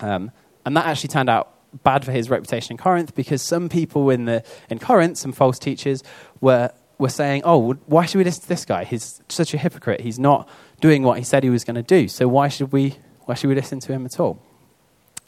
Um, 0.00 0.30
and 0.64 0.76
that 0.76 0.86
actually 0.86 1.08
turned 1.08 1.28
out 1.28 1.54
bad 1.82 2.04
for 2.04 2.12
his 2.12 2.30
reputation 2.30 2.72
in 2.72 2.78
Corinth 2.78 3.14
because 3.14 3.42
some 3.42 3.68
people 3.68 4.08
in, 4.10 4.24
the, 4.24 4.42
in 4.70 4.78
Corinth, 4.78 5.18
some 5.18 5.32
false 5.32 5.58
teachers, 5.58 6.02
were, 6.40 6.72
were 6.98 7.08
saying, 7.08 7.42
Oh, 7.44 7.74
why 7.86 8.06
should 8.06 8.18
we 8.18 8.24
listen 8.24 8.42
to 8.42 8.48
this 8.48 8.64
guy? 8.64 8.84
He's 8.84 9.20
such 9.28 9.52
a 9.52 9.58
hypocrite. 9.58 10.00
He's 10.00 10.18
not 10.18 10.48
doing 10.80 11.02
what 11.02 11.18
he 11.18 11.24
said 11.24 11.42
he 11.42 11.50
was 11.50 11.64
going 11.64 11.76
to 11.76 11.82
do. 11.82 12.08
So 12.08 12.26
why 12.26 12.48
should 12.48 12.72
we, 12.72 12.96
why 13.26 13.34
should 13.34 13.48
we 13.48 13.54
listen 13.54 13.80
to 13.80 13.92
him 13.92 14.06
at 14.06 14.18
all? 14.18 14.42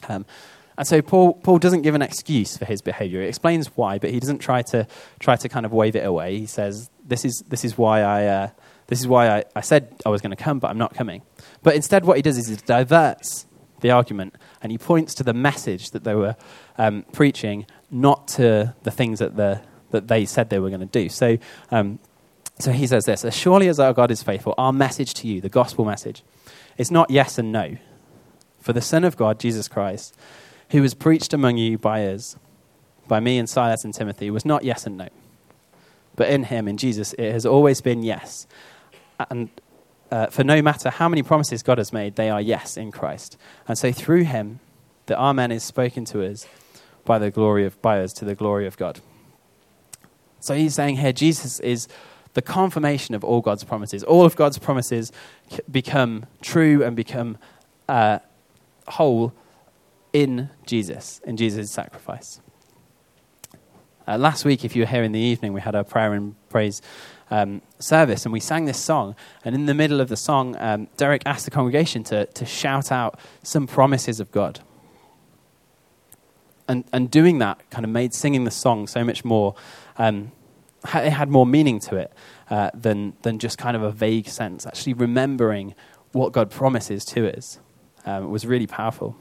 Um, 0.09 0.25
and 0.79 0.89
so 0.89 1.03
Paul, 1.03 1.35
Paul 1.35 1.59
doesn't 1.59 1.83
give 1.83 1.95
an 1.95 2.01
excuse 2.01 2.57
for 2.57 2.65
his 2.65 2.81
behavior. 2.81 3.21
He 3.21 3.29
explains 3.29 3.69
why, 3.77 3.99
but 3.99 4.11
he 4.11 4.19
doesn't 4.19 4.39
try 4.39 4.63
to, 4.63 4.87
try 5.19 5.37
to 5.37 5.49
kind 5.49 5.67
of 5.67 5.73
wave 5.73 5.95
it 5.95 6.07
away. 6.07 6.39
He 6.39 6.47
says, 6.47 6.89
This 7.07 7.25
is, 7.25 7.45
this 7.49 7.65
is 7.65 7.77
why, 7.77 8.01
I, 8.01 8.27
uh, 8.27 8.49
this 8.87 8.99
is 8.99 9.07
why 9.07 9.29
I, 9.29 9.45
I 9.55 9.61
said 9.61 9.95
I 10.07 10.09
was 10.09 10.23
going 10.23 10.31
to 10.31 10.43
come, 10.43 10.59
but 10.59 10.71
I'm 10.71 10.79
not 10.79 10.95
coming. 10.95 11.23
But 11.63 11.75
instead, 11.75 12.05
what 12.05 12.17
he 12.17 12.23
does 12.23 12.39
is 12.39 12.49
he 12.49 12.57
diverts 12.57 13.47
the 13.81 13.91
argument 13.91 14.37
and 14.63 14.73
he 14.73 14.79
points 14.79 15.15
to 15.15 15.23
the 15.23 15.35
message 15.35 15.91
that 15.91 16.05
they 16.05 16.15
were 16.15 16.37
um, 16.79 17.05
preaching, 17.13 17.67
not 17.91 18.29
to 18.29 18.75
the 18.83 18.91
things 18.91 19.19
that, 19.19 19.37
the, 19.37 19.61
that 19.91 20.09
they 20.09 20.25
said 20.25 20.51
they 20.51 20.59
were 20.59 20.71
going 20.71 20.81
to 20.81 20.87
do. 20.87 21.09
So, 21.09 21.37
um, 21.71 21.99
so 22.59 22.73
he 22.73 22.87
says 22.87 23.05
this 23.05 23.25
As 23.25 23.37
surely 23.37 23.69
as 23.69 23.79
our 23.79 23.93
God 23.93 24.11
is 24.11 24.23
faithful, 24.23 24.55
our 24.57 24.73
message 24.73 25.15
to 25.15 25.29
you, 25.29 25.41
the 25.41 25.49
gospel 25.49 25.85
message, 25.85 26.23
is 26.79 26.91
not 26.91 27.11
yes 27.11 27.39
and 27.39 27.53
no. 27.53 27.77
For 28.61 28.73
the 28.73 28.81
Son 28.81 29.05
of 29.05 29.17
God, 29.17 29.41
Jesus 29.41 29.69
Christ, 29.69 30.15
who 30.71 30.83
was 30.83 30.95
preached 30.95 31.33
among 31.33 31.57
you 31.57 31.79
by 31.79 32.07
us, 32.07 32.37
by 33.09 33.21
me 33.21 33.39
and 33.39 33.49
Silas 33.49 33.85
and 33.85 33.93
Timothy, 33.93 34.31
was 34.31 34.45
not 34.45 34.63
yes 34.65 34.87
and 34.87 34.97
no. 34.97 35.09
But 36.17 36.29
in 36.29 36.45
him, 36.45 36.69
in 36.69 36.77
Jesus, 36.77 37.13
it 37.15 37.33
has 37.33 37.47
always 37.47 37.81
been 37.81 38.03
yes. 38.03 38.47
And 39.31 39.49
uh, 40.11 40.27
for 40.27 40.45
no 40.45 40.61
matter 40.61 40.91
how 40.91 41.09
many 41.09 41.23
promises 41.23 41.63
God 41.63 41.79
has 41.79 41.93
made, 41.93 42.17
they 42.17 42.31
are 42.31 42.41
yes 42.41 42.77
in 42.77 42.91
Christ. 42.91 43.37
And 43.67 43.79
so 43.79 43.93
through 43.93 44.25
him, 44.25 44.61
the 45.07 45.19
Amen 45.19 45.51
is 45.51 45.63
spoken 45.63 46.05
to 46.07 46.25
us 46.25 46.47
by 47.05 47.19
the 47.19 47.31
glory 47.31 47.65
of 47.65 47.81
by 47.83 48.01
us 48.01 48.13
to 48.15 48.25
the 48.25 48.35
glory 48.35 48.67
of 48.67 48.77
God. 48.77 49.01
So 50.41 50.55
he's 50.55 50.75
saying 50.75 50.97
here, 50.97 51.13
Jesus 51.13 51.61
is 51.61 51.89
the 52.35 52.43
confirmation 52.43 53.15
of 53.15 53.25
all 53.25 53.41
God's 53.41 53.65
promises. 53.65 54.03
All 54.05 54.25
of 54.25 54.37
God's 54.37 54.59
promises 54.59 55.13
become 55.71 56.27
true 56.41 56.83
and 56.85 56.95
become 56.95 57.39
uh, 57.89 58.21
whole 58.89 59.33
in 60.13 60.51
Jesus, 60.67 61.21
in 61.25 61.37
Jesus' 61.37 61.71
sacrifice. 61.71 62.41
Uh, 64.07 64.19
last 64.19 64.45
week, 64.45 64.65
if 64.65 64.75
you 64.75 64.83
were 64.83 64.87
here 64.87 65.03
in 65.03 65.13
the 65.13 65.21
evening, 65.21 65.53
we 65.53 65.61
had 65.61 65.75
a 65.75 65.85
prayer 65.85 66.15
and 66.15 66.35
praise 66.49 66.83
um, 67.31 67.63
service, 67.79 68.25
and 68.25 68.33
we 68.33 68.41
sang 68.41 68.65
this 68.65 68.79
song. 68.79 69.15
And 69.45 69.55
in 69.55 69.67
the 69.67 69.75
middle 69.75 70.01
of 70.01 70.09
the 70.09 70.17
song, 70.17 70.57
um, 70.59 70.89
Derek 70.97 71.23
asked 71.27 71.45
the 71.45 71.51
congregation 71.51 72.03
to, 72.05 72.27
to 72.27 72.45
shout 72.45 72.91
out 72.91 73.21
some 73.43 73.67
promises 73.67 74.19
of 74.19 74.33
God. 74.33 74.61
And, 76.67 76.85
and 76.93 77.11
doing 77.11 77.39
that 77.39 77.69
kind 77.71 77.85
of 77.85 77.91
made 77.91 78.15
singing 78.15 78.45
the 78.45 78.51
song 78.51 78.87
so 78.87 79.05
much 79.05 79.25
more, 79.25 79.55
um, 79.97 80.33
it 80.95 81.11
had 81.11 81.29
more 81.29 81.47
meaning 81.47 81.79
to 81.81 81.97
it 81.97 82.13
uh, 82.49 82.71
than, 82.75 83.13
than 83.23 83.39
just 83.39 83.59
kind 83.59 83.77
of 83.77 83.83
a 83.83 83.93
vague 83.93 84.29
sense. 84.29 84.67
Actually, 84.67 84.95
remembering 84.95 85.75
what 86.13 86.33
God 86.33 86.51
promises 86.51 87.05
to 87.07 87.37
us 87.37 87.61
um, 88.05 88.31
was 88.31 88.47
really 88.47 88.67
powerful. 88.67 89.17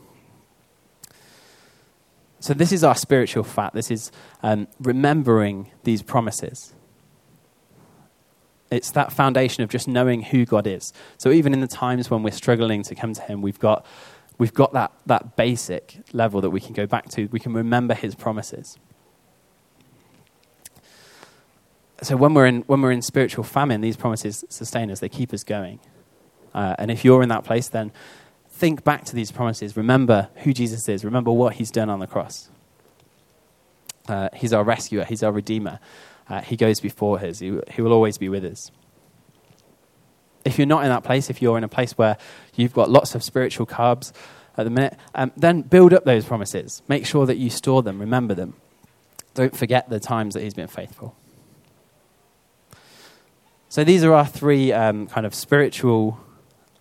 So, 2.41 2.53
this 2.53 2.71
is 2.71 2.83
our 2.83 2.95
spiritual 2.95 3.43
fat. 3.43 3.73
This 3.73 3.91
is 3.91 4.11
um, 4.43 4.67
remembering 4.79 5.71
these 5.83 6.01
promises. 6.01 6.73
It's 8.71 8.91
that 8.91 9.11
foundation 9.11 9.63
of 9.63 9.69
just 9.69 9.87
knowing 9.87 10.21
who 10.21 10.45
God 10.45 10.65
is. 10.65 10.93
So, 11.17 11.31
even 11.31 11.53
in 11.53 11.59
the 11.59 11.67
times 11.67 12.09
when 12.09 12.23
we're 12.23 12.31
struggling 12.31 12.83
to 12.83 12.95
come 12.95 13.13
to 13.13 13.21
Him, 13.21 13.41
we've 13.41 13.59
got, 13.59 13.85
we've 14.37 14.53
got 14.53 14.71
that, 14.73 14.93
that 15.05 15.35
basic 15.35 15.97
level 16.13 16.39
that 16.39 16.51
we 16.51 16.61
can 16.61 16.73
go 16.73 16.85
back 16.85 17.09
to. 17.09 17.25
We 17.25 17.41
can 17.41 17.53
remember 17.53 17.93
His 17.93 18.15
promises. 18.15 18.77
So, 22.01 22.15
when 22.15 22.33
we're 22.33 22.45
in, 22.45 22.61
when 22.61 22.81
we're 22.81 22.91
in 22.91 23.01
spiritual 23.01 23.43
famine, 23.43 23.81
these 23.81 23.97
promises 23.97 24.45
sustain 24.47 24.91
us, 24.91 25.01
they 25.01 25.09
keep 25.09 25.33
us 25.33 25.43
going. 25.43 25.79
Uh, 26.53 26.75
and 26.79 26.89
if 26.89 27.03
you're 27.03 27.21
in 27.21 27.29
that 27.29 27.43
place, 27.43 27.67
then 27.67 27.91
think 28.59 28.83
back 28.83 29.05
to 29.05 29.15
these 29.15 29.31
promises. 29.31 29.77
Remember 29.77 30.27
who 30.43 30.53
Jesus 30.53 30.89
is. 30.89 31.05
Remember 31.05 31.31
what 31.31 31.53
he's 31.53 31.71
done 31.71 31.89
on 31.89 31.99
the 31.99 32.07
cross. 32.07 32.49
Uh, 34.07 34.27
he's 34.35 34.51
our 34.53 34.63
rescuer, 34.63 35.05
he's 35.05 35.23
our 35.23 35.31
redeemer. 35.31 35.79
Uh, 36.27 36.41
he 36.41 36.57
goes 36.57 36.79
before 36.79 37.19
us, 37.19 37.39
he, 37.39 37.57
he 37.71 37.81
will 37.81 37.93
always 37.93 38.17
be 38.17 38.27
with 38.27 38.43
us. 38.43 38.71
If 40.43 40.57
you're 40.57 40.67
not 40.67 40.83
in 40.83 40.89
that 40.89 41.03
place, 41.03 41.29
if 41.29 41.41
you're 41.41 41.57
in 41.57 41.63
a 41.63 41.69
place 41.69 41.93
where 41.97 42.17
you've 42.55 42.73
got 42.73 42.89
lots 42.89 43.15
of 43.15 43.23
spiritual 43.23 43.65
carbs 43.65 44.11
at 44.57 44.63
the 44.63 44.69
minute, 44.69 44.97
um, 45.15 45.31
then 45.37 45.61
build 45.61 45.93
up 45.93 46.05
those 46.05 46.25
promises. 46.25 46.81
Make 46.87 47.05
sure 47.05 47.25
that 47.25 47.37
you 47.37 47.49
store 47.49 47.83
them, 47.83 47.99
remember 47.99 48.33
them. 48.33 48.55
Don't 49.35 49.55
forget 49.55 49.89
the 49.89 49.99
times 49.99 50.33
that 50.33 50.41
he's 50.41 50.53
been 50.53 50.67
faithful. 50.67 51.15
So 53.69 53.83
these 53.83 54.03
are 54.03 54.13
our 54.13 54.25
three 54.25 54.73
um, 54.73 55.07
kind 55.07 55.25
of 55.27 55.35
spiritual 55.35 56.19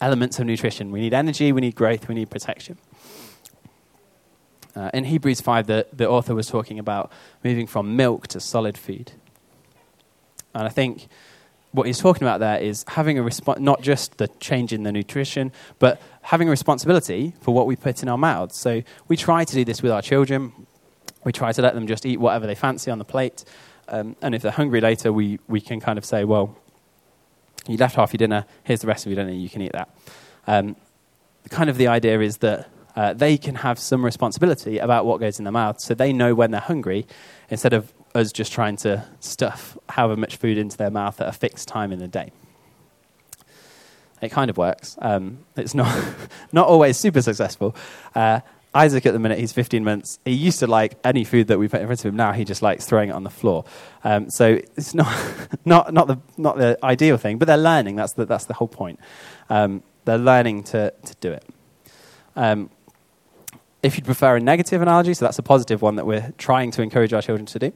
elements 0.01 0.39
of 0.39 0.47
nutrition. 0.47 0.91
We 0.91 1.01
need 1.01 1.15
energy, 1.15 1.53
we 1.53 1.61
need 1.61 1.75
growth, 1.75 2.09
we 2.09 2.15
need 2.15 2.31
protection. 2.31 2.79
Uh, 4.77 4.91
in 4.95 5.05
Hebrews 5.05 5.41
5, 5.41 5.67
the, 5.67 5.87
the 5.93 6.09
author 6.09 6.35
was 6.35 6.47
talking 6.47 6.79
about 6.79 7.11
moving 7.43 7.67
from 7.67 7.97
milk 7.97 8.29
to 8.29 8.41
solid 8.41 8.79
food. 8.79 9.13
And 10.55 10.65
I 10.65 10.69
think 10.69 11.09
what 11.73 11.87
he's 11.87 11.99
talking 11.99 12.23
about 12.23 12.41
there 12.41 12.59
is 12.59 12.85
having 12.89 13.19
a 13.19 13.23
response, 13.23 13.61
not 13.61 13.83
just 13.83 14.19
the 14.19 14.29
change 14.41 14.73
in 14.73 14.85
the 14.85 14.93
nutrition, 14.93 15.53
but 15.79 16.01
having 16.23 16.49
a 16.49 16.51
responsibility 16.51 17.35
for 17.41 17.53
what 17.53 17.67
we 17.67 17.77
put 17.77 18.03
in 18.03 18.09
our 18.09 18.19
mouths. 18.19 18.57
So 18.57 18.83
we 19.09 19.17
try 19.17 19.45
to 19.45 19.55
do 19.55 19.65
this 19.65 19.83
with 19.83 19.93
our 19.93 20.03
children. 20.03 20.53
We 21.25 21.33
try 21.33 21.53
to 21.53 21.63
let 21.63 21.75
them 21.75 21.87
just 21.87 22.07
eat 22.07 22.19
whatever 22.19 22.47
they 22.47 22.55
fancy 22.55 22.91
on 22.91 22.99
the 22.99 23.05
plate. 23.05 23.45
Um, 23.89 24.17
and 24.23 24.35
if 24.35 24.43
they're 24.43 24.53
hungry 24.53 24.81
later, 24.81 25.13
we, 25.13 25.41
we 25.49 25.61
can 25.61 25.81
kind 25.81 25.99
of 25.99 26.05
say, 26.05 26.25
well, 26.25 26.57
you 27.69 27.77
left 27.77 27.97
half 27.97 28.13
your 28.13 28.19
dinner, 28.19 28.45
here's 28.65 28.81
the 28.81 28.87
rest 28.87 29.07
of 29.07 29.13
your 29.13 29.23
dinner, 29.23 29.37
you 29.37 29.49
can 29.49 29.63
eat 29.63 29.73
that. 29.73 29.89
Um, 30.47 30.77
kind 31.51 31.71
of 31.71 31.77
the 31.77 31.89
idea 31.89 32.21
is 32.21 32.39
that 32.39 32.69
uh, 32.97 33.13
they 33.13 33.39
can 33.39 33.55
have 33.57 33.79
some 33.79 34.05
responsibility 34.05 34.79
about 34.79 35.07
what 35.07 35.21
goes 35.21 35.39
in 35.39 35.45
their 35.45 35.53
mouth, 35.53 35.81
so 35.81 35.95
they 35.95 36.13
know 36.13 36.35
when 36.35 36.51
they're 36.51 36.61
hungry, 36.61 37.07
instead 37.49 37.73
of 37.73 37.93
us 38.15 38.33
just 38.33 38.53
trying 38.53 38.77
to 38.77 39.05
stuff 39.21 39.77
however 39.89 40.17
much 40.17 40.37
food 40.37 40.59
into 40.59 40.77
their 40.77 40.91
mouth 40.91 41.21
at 41.21 41.29
a 41.29 41.33
fixed 41.33 41.69
time 41.69 41.93
in 41.93 41.99
the 41.99 42.09
day. 42.09 42.33
It 44.21 44.31
kind 44.31 44.51
of 44.51 44.57
works. 44.57 44.97
Um, 45.01 45.45
it's 45.57 45.75
not, 45.75 46.15
not 46.53 46.67
always 46.67 46.97
super 46.97 47.23
successful. 47.23 47.77
Uh, 48.15 48.41
Isaac 48.75 49.07
at 49.07 49.13
the 49.13 49.19
minute, 49.19 49.39
he's 49.39 49.53
15 49.53 49.83
months. 49.83 50.19
He 50.25 50.33
used 50.33 50.59
to 50.61 50.67
like 50.67 50.99
any 51.03 51.25
food 51.25 51.49
that 51.49 51.59
we 51.59 51.69
put 51.69 51.81
in 51.81 51.87
front 51.87 52.01
of 52.01 52.07
him. 52.07 52.17
Now 52.17 52.33
he 52.33 52.45
just 52.45 52.63
likes 52.63 52.87
throwing 52.87 53.09
it 53.09 53.13
on 53.13 53.25
the 53.25 53.31
floor. 53.31 53.65
Um, 54.05 54.31
so 54.31 54.61
it's 54.77 54.95
not, 54.95 55.09
not, 55.65 55.93
not, 55.93 56.07
the, 56.07 56.19
not 56.37 56.59
the 56.59 56.79
ideal 56.83 57.17
thing, 57.17 57.39
but 57.39 57.47
they're 57.47 57.57
learning. 57.57 57.97
That's 57.97 58.13
the, 58.13 58.27
that's 58.27 58.45
the 58.45 58.55
whole 58.55 58.69
point. 58.69 59.01
Um, 59.49 59.83
they're 60.05 60.19
learning 60.19 60.65
to, 60.65 60.93
to 61.05 61.15
do 61.21 61.33
it. 61.33 61.45
Um, 62.37 62.71
if 63.83 63.97
you'd 63.97 64.05
prefer 64.05 64.37
a 64.37 64.41
negative 64.41 64.83
analogy, 64.83 65.15
so 65.15 65.25
that's 65.25 65.39
a 65.39 65.43
positive 65.43 65.83
one 65.83 65.97
that 65.97 66.07
we're 66.07 66.33
trying 66.37 66.71
to 66.73 66.83
encourage 66.83 67.13
our 67.13 67.23
children 67.23 67.47
to 67.47 67.59
do. 67.59 67.73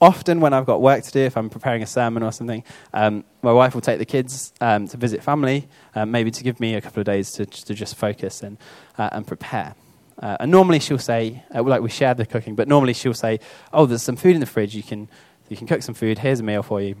Often, 0.00 0.40
when 0.40 0.52
I've 0.52 0.66
got 0.66 0.82
work 0.82 1.02
to 1.04 1.10
do, 1.10 1.20
if 1.20 1.36
I'm 1.36 1.48
preparing 1.48 1.82
a 1.82 1.86
sermon 1.86 2.22
or 2.22 2.30
something, 2.30 2.62
um, 2.92 3.24
my 3.42 3.52
wife 3.52 3.74
will 3.74 3.80
take 3.80 3.98
the 3.98 4.04
kids 4.04 4.52
um, 4.60 4.86
to 4.88 4.96
visit 4.98 5.22
family, 5.22 5.68
um, 5.94 6.10
maybe 6.10 6.30
to 6.30 6.44
give 6.44 6.60
me 6.60 6.74
a 6.74 6.80
couple 6.82 7.00
of 7.00 7.06
days 7.06 7.32
to, 7.32 7.46
to 7.46 7.72
just 7.72 7.96
focus 7.96 8.42
and, 8.42 8.58
uh, 8.98 9.08
and 9.12 9.26
prepare. 9.26 9.74
Uh, 10.18 10.36
and 10.40 10.50
normally 10.50 10.80
she'll 10.80 10.98
say, 10.98 11.42
uh, 11.54 11.62
like 11.62 11.80
we 11.80 11.88
share 11.88 12.14
the 12.14 12.26
cooking, 12.26 12.54
but 12.54 12.68
normally 12.68 12.92
she'll 12.92 13.14
say, 13.14 13.38
"Oh, 13.72 13.86
there's 13.86 14.02
some 14.02 14.16
food 14.16 14.34
in 14.34 14.40
the 14.40 14.46
fridge. 14.46 14.74
You 14.74 14.82
can 14.82 15.08
you 15.48 15.56
can 15.56 15.66
cook 15.66 15.82
some 15.82 15.94
food. 15.94 16.18
Here's 16.18 16.40
a 16.40 16.42
meal 16.42 16.62
for 16.62 16.80
you." 16.80 16.96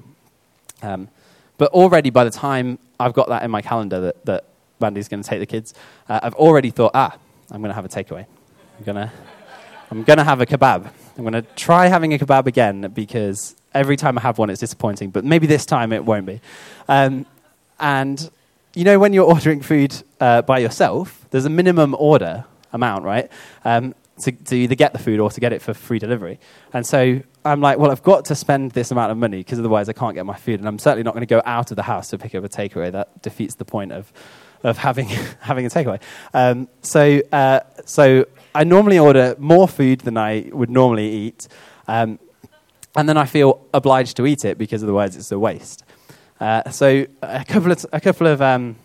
Um, 0.82 1.08
but 1.56 1.72
already 1.72 2.10
by 2.10 2.24
the 2.24 2.30
time 2.30 2.78
I've 3.00 3.14
got 3.14 3.28
that 3.28 3.42
in 3.42 3.50
my 3.50 3.62
calendar 3.62 4.00
that 4.00 4.24
that 4.26 4.44
Mandy's 4.80 5.08
going 5.08 5.22
to 5.22 5.28
take 5.28 5.40
the 5.40 5.46
kids, 5.46 5.72
uh, 6.10 6.20
I've 6.22 6.34
already 6.34 6.68
thought, 6.68 6.90
"Ah, 6.94 7.16
I'm 7.50 7.62
going 7.62 7.70
to 7.70 7.74
have 7.74 7.86
a 7.86 7.88
takeaway. 7.88 8.26
I'm 8.78 8.84
gonna 8.84 9.12
I'm 9.90 10.02
gonna 10.02 10.24
have 10.24 10.42
a 10.42 10.46
kebab. 10.46 10.90
I'm 11.16 11.22
going 11.24 11.32
to 11.32 11.42
try 11.54 11.86
having 11.86 12.12
a 12.12 12.18
kebab 12.18 12.46
again 12.46 12.90
because 12.94 13.56
every 13.74 13.96
time 13.96 14.18
I 14.18 14.20
have 14.20 14.38
one, 14.38 14.50
it's 14.50 14.60
disappointing. 14.60 15.10
But 15.10 15.24
maybe 15.24 15.46
this 15.46 15.66
time 15.66 15.92
it 15.92 16.04
won't 16.04 16.26
be." 16.26 16.40
Um, 16.88 17.26
and 17.80 18.30
you 18.74 18.84
know, 18.84 18.98
when 18.98 19.12
you're 19.12 19.24
ordering 19.32 19.62
food 19.62 19.94
uh, 20.20 20.42
by 20.42 20.58
yourself, 20.58 21.26
there's 21.30 21.46
a 21.46 21.50
minimum 21.50 21.96
order 21.98 22.44
amount, 22.72 23.04
right? 23.04 23.30
Um, 23.64 23.94
to, 24.20 24.32
to 24.32 24.56
either 24.56 24.74
get 24.74 24.92
the 24.92 24.98
food 24.98 25.20
or 25.20 25.30
to 25.30 25.40
get 25.40 25.52
it 25.52 25.60
for 25.60 25.74
free 25.74 25.98
delivery. 25.98 26.38
And 26.72 26.86
so 26.86 27.20
I'm 27.44 27.60
like, 27.60 27.78
well, 27.78 27.90
I've 27.90 28.02
got 28.02 28.24
to 28.26 28.34
spend 28.34 28.72
this 28.72 28.90
amount 28.90 29.12
of 29.12 29.18
money 29.18 29.38
because 29.38 29.58
otherwise 29.58 29.88
I 29.88 29.92
can't 29.92 30.14
get 30.14 30.24
my 30.24 30.36
food. 30.36 30.60
And 30.60 30.68
I'm 30.68 30.78
certainly 30.78 31.02
not 31.02 31.12
going 31.12 31.26
to 31.26 31.26
go 31.26 31.42
out 31.44 31.70
of 31.70 31.76
the 31.76 31.82
house 31.82 32.10
to 32.10 32.18
pick 32.18 32.34
up 32.34 32.44
a 32.44 32.48
takeaway. 32.48 32.90
That 32.92 33.22
defeats 33.22 33.56
the 33.56 33.64
point 33.64 33.92
of, 33.92 34.10
of 34.62 34.78
having, 34.78 35.08
having 35.40 35.66
a 35.66 35.68
takeaway. 35.68 36.00
Um, 36.32 36.68
so, 36.82 37.20
uh, 37.30 37.60
so 37.84 38.26
I 38.56 38.64
normally 38.64 38.98
order 38.98 39.36
more 39.38 39.68
food 39.68 40.00
than 40.00 40.16
I 40.16 40.48
would 40.50 40.70
normally 40.70 41.08
eat. 41.10 41.46
Um, 41.86 42.18
and 42.96 43.06
then 43.06 43.18
I 43.18 43.26
feel 43.26 43.66
obliged 43.74 44.16
to 44.16 44.26
eat 44.26 44.46
it 44.46 44.56
because 44.56 44.82
otherwise 44.82 45.14
it's 45.14 45.30
a 45.30 45.38
waste. 45.38 45.84
Uh, 46.40 46.70
so 46.70 47.06
a 47.22 47.44
couple 47.44 47.70
of, 47.70 47.84
a 47.92 48.00
couple 48.00 48.26
of 48.26 48.40
um, 48.40 48.76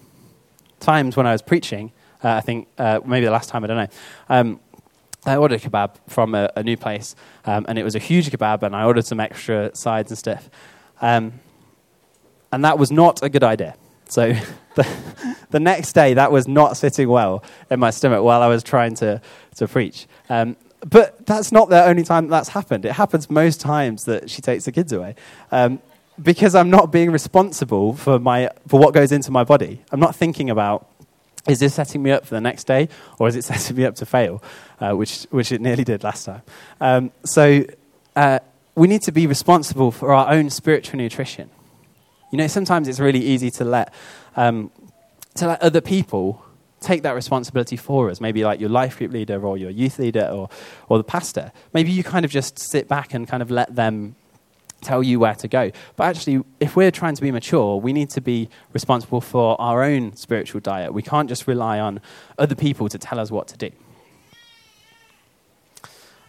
times 0.81 1.15
when 1.15 1.25
I 1.25 1.31
was 1.31 1.41
preaching, 1.41 1.93
uh, 2.21 2.31
I 2.33 2.41
think 2.41 2.67
uh, 2.77 2.99
maybe 3.05 3.25
the 3.25 3.31
last 3.31 3.49
time, 3.49 3.63
I 3.63 3.67
don't 3.67 3.77
know, 3.77 3.87
um, 4.27 4.59
I 5.25 5.37
ordered 5.37 5.63
a 5.63 5.69
kebab 5.69 5.95
from 6.07 6.35
a, 6.35 6.51
a 6.57 6.63
new 6.63 6.75
place, 6.75 7.15
um, 7.45 7.65
and 7.69 7.79
it 7.79 7.83
was 7.83 7.95
a 7.95 7.99
huge 7.99 8.29
kebab, 8.29 8.63
and 8.63 8.75
I 8.75 8.83
ordered 8.83 9.05
some 9.05 9.21
extra 9.21 9.73
sides 9.73 10.11
and 10.11 10.17
stuff. 10.17 10.49
Um, 10.99 11.39
and 12.51 12.65
that 12.65 12.77
was 12.77 12.91
not 12.91 13.23
a 13.23 13.29
good 13.29 13.43
idea. 13.43 13.75
So 14.11 14.33
the, 14.75 14.87
the 15.51 15.59
next 15.59 15.93
day, 15.93 16.13
that 16.13 16.31
was 16.31 16.47
not 16.47 16.77
sitting 16.77 17.07
well 17.07 17.43
in 17.69 17.79
my 17.79 17.89
stomach 17.89 18.23
while 18.23 18.41
I 18.41 18.47
was 18.47 18.61
trying 18.61 18.95
to, 18.95 19.21
to 19.55 19.67
preach. 19.67 20.05
Um, 20.29 20.57
but 20.87 21.25
that's 21.25 21.51
not 21.51 21.69
the 21.69 21.83
only 21.83 22.03
time 22.03 22.27
that's 22.27 22.49
happened. 22.49 22.85
It 22.85 22.93
happens 22.93 23.29
most 23.29 23.61
times 23.61 24.05
that 24.05 24.29
she 24.29 24.41
takes 24.41 24.65
the 24.65 24.71
kids 24.71 24.91
away. 24.91 25.15
Um, 25.51 25.79
because 26.21 26.55
I'm 26.55 26.69
not 26.69 26.91
being 26.91 27.11
responsible 27.11 27.93
for, 27.93 28.19
my, 28.19 28.49
for 28.67 28.79
what 28.79 28.93
goes 28.93 29.11
into 29.11 29.31
my 29.31 29.43
body. 29.43 29.81
I'm 29.91 29.99
not 29.99 30.15
thinking 30.15 30.49
about 30.49 30.87
is 31.47 31.59
this 31.59 31.73
setting 31.73 32.03
me 32.03 32.11
up 32.11 32.25
for 32.25 32.35
the 32.35 32.41
next 32.41 32.65
day 32.65 32.87
or 33.17 33.27
is 33.27 33.35
it 33.35 33.43
setting 33.51 33.77
me 33.77 33.85
up 33.85 33.95
to 33.95 34.05
fail, 34.05 34.43
uh, 34.79 34.91
which, 34.91 35.23
which 35.29 35.51
it 35.51 35.61
nearly 35.61 35.83
did 35.83 36.03
last 36.03 36.25
time. 36.25 36.41
Um, 36.79 37.11
so 37.23 37.63
uh, 38.15 38.39
we 38.75 38.87
need 38.87 39.01
to 39.03 39.11
be 39.11 39.25
responsible 39.25 39.91
for 39.91 40.13
our 40.13 40.31
own 40.31 40.49
spiritual 40.49 40.97
nutrition. 40.97 41.49
You 42.31 42.37
know, 42.37 42.47
sometimes 42.47 42.87
it's 42.87 42.99
really 42.99 43.19
easy 43.19 43.51
to 43.51 43.65
let, 43.65 43.93
um, 44.35 44.71
to 45.35 45.47
let 45.47 45.61
other 45.61 45.81
people 45.81 46.43
take 46.79 47.03
that 47.03 47.13
responsibility 47.13 47.75
for 47.75 48.09
us. 48.09 48.19
Maybe 48.19 48.43
like 48.43 48.59
your 48.59 48.69
life 48.69 48.97
group 48.97 49.11
leader 49.11 49.45
or 49.45 49.57
your 49.57 49.69
youth 49.69 49.99
leader 49.99 50.25
or, 50.25 50.49
or 50.89 50.97
the 50.97 51.03
pastor. 51.03 51.51
Maybe 51.73 51.91
you 51.91 52.03
kind 52.03 52.25
of 52.25 52.31
just 52.31 52.57
sit 52.57 52.87
back 52.87 53.13
and 53.13 53.27
kind 53.27 53.43
of 53.43 53.51
let 53.51 53.75
them 53.75 54.15
tell 54.81 55.03
you 55.03 55.19
where 55.19 55.35
to 55.35 55.47
go. 55.47 55.71
But 55.95 56.05
actually, 56.05 56.43
if 56.59 56.75
we're 56.75 56.89
trying 56.89 57.15
to 57.15 57.21
be 57.21 57.31
mature, 57.31 57.77
we 57.77 57.93
need 57.93 58.09
to 58.11 58.21
be 58.21 58.49
responsible 58.73 59.21
for 59.21 59.59
our 59.61 59.83
own 59.83 60.15
spiritual 60.15 60.59
diet. 60.61 60.93
We 60.93 61.03
can't 61.03 61.29
just 61.29 61.47
rely 61.47 61.79
on 61.79 62.01
other 62.39 62.55
people 62.55 62.89
to 62.89 62.97
tell 62.97 63.19
us 63.19 63.29
what 63.29 63.47
to 63.49 63.57
do. 63.57 63.69